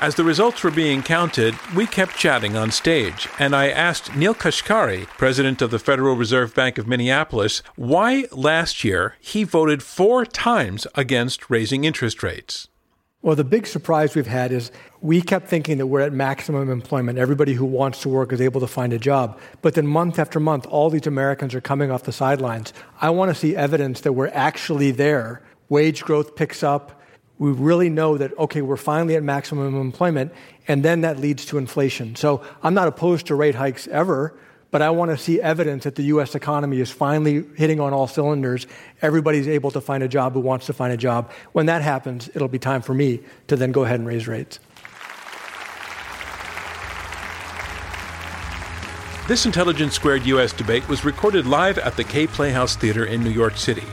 [0.01, 4.35] As the results were being counted, we kept chatting on stage, and I asked Neel
[4.35, 10.25] Kashkari, president of the Federal Reserve Bank of Minneapolis, why last year he voted four
[10.25, 12.67] times against raising interest rates.
[13.21, 14.69] Well, the big surprise we've had is
[14.99, 17.17] we kept thinking that we're at maximum employment.
[17.17, 19.39] Everybody who wants to work is able to find a job.
[19.61, 22.73] But then month after month, all these Americans are coming off the sidelines.
[22.99, 25.41] I want to see evidence that we're actually there.
[25.69, 26.94] Wage growth picks up
[27.37, 30.31] we really know that, okay, we're finally at maximum employment,
[30.67, 32.15] and then that leads to inflation.
[32.15, 34.33] So I'm not opposed to rate hikes ever,
[34.71, 36.35] but I want to see evidence that the U.S.
[36.35, 38.67] economy is finally hitting on all cylinders.
[39.01, 41.31] Everybody's able to find a job who wants to find a job.
[41.51, 44.59] When that happens, it'll be time for me to then go ahead and raise rates.
[49.27, 50.53] This Intelligence Squared U.S.
[50.53, 53.83] debate was recorded live at the Kaye Playhouse Theater in New York City.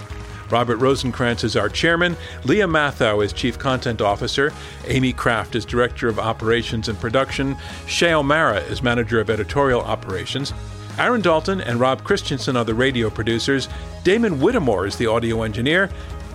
[0.52, 4.52] Robert Rosenkranz is our chairman, Lia Matthow is chief content officer,
[4.86, 10.52] Amy Kraft is director of operations and production, Shay O'Mara is manager of editorial operations.
[10.98, 13.68] Aaron Dalton and Rob Christensen are the radio producers.
[14.04, 15.88] Damon Whittemore is the audio engineer.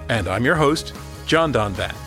[0.10, 0.94] And I'm your host,
[1.28, 2.07] John Donvan.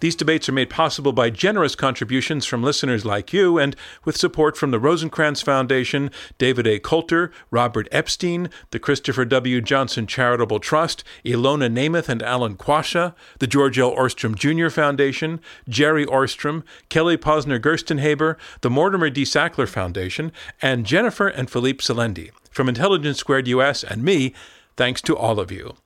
[0.00, 3.74] These debates are made possible by generous contributions from listeners like you and
[4.04, 6.78] with support from the Rosenkranz Foundation, David A.
[6.78, 9.60] Coulter, Robert Epstein, the Christopher W.
[9.60, 13.94] Johnson Charitable Trust, Ilona Nemeth and Alan Quasha, the George L.
[13.94, 14.68] Ohrstrom Jr.
[14.68, 19.22] Foundation, Jerry Ohrstrom, Kelly Posner Gerstenhaber, the Mortimer D.
[19.22, 22.30] Sackler Foundation, and Jennifer and Philippe Salendi.
[22.50, 24.34] From Intelligence Squared US and me,
[24.76, 25.76] thanks to all of you.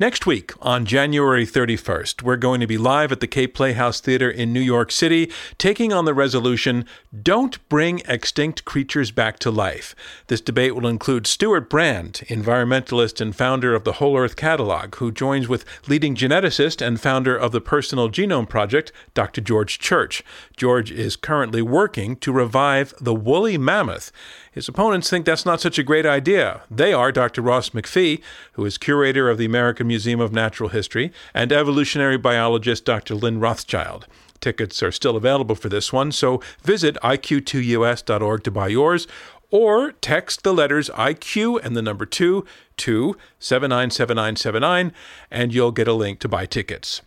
[0.00, 4.28] Next week, on January 31st, we're going to be live at the Kaye Playhouse Theater
[4.28, 6.84] in New York City, taking on the resolution
[7.22, 9.94] Don't Bring Extinct Creatures Back to Life.
[10.26, 15.12] This debate will include Stewart Brand, environmentalist and founder of the Whole Earth Catalog, who
[15.12, 19.42] joins with leading geneticist and founder of the Personal Genome Project, Dr.
[19.42, 20.24] George Church.
[20.56, 24.10] George is currently working to revive the woolly mammoth
[24.54, 26.62] his opponents think that's not such a great idea.
[26.70, 27.42] They are Dr.
[27.42, 32.84] Ross MacPhee, who is curator of the American Museum of Natural History, and evolutionary biologist
[32.84, 33.16] Dr.
[33.16, 34.06] Lynn Rothschild.
[34.38, 39.08] Tickets are still available for this one, so visit iq2us.org to buy yours
[39.50, 42.44] or text the letters IQ and the number 2
[42.76, 44.92] to 797979
[45.32, 47.02] and you'll get a link to buy tickets.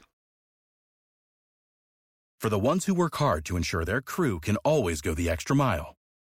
[2.39, 5.55] For the ones who work hard to ensure their crew can always go the extra
[5.55, 5.96] mile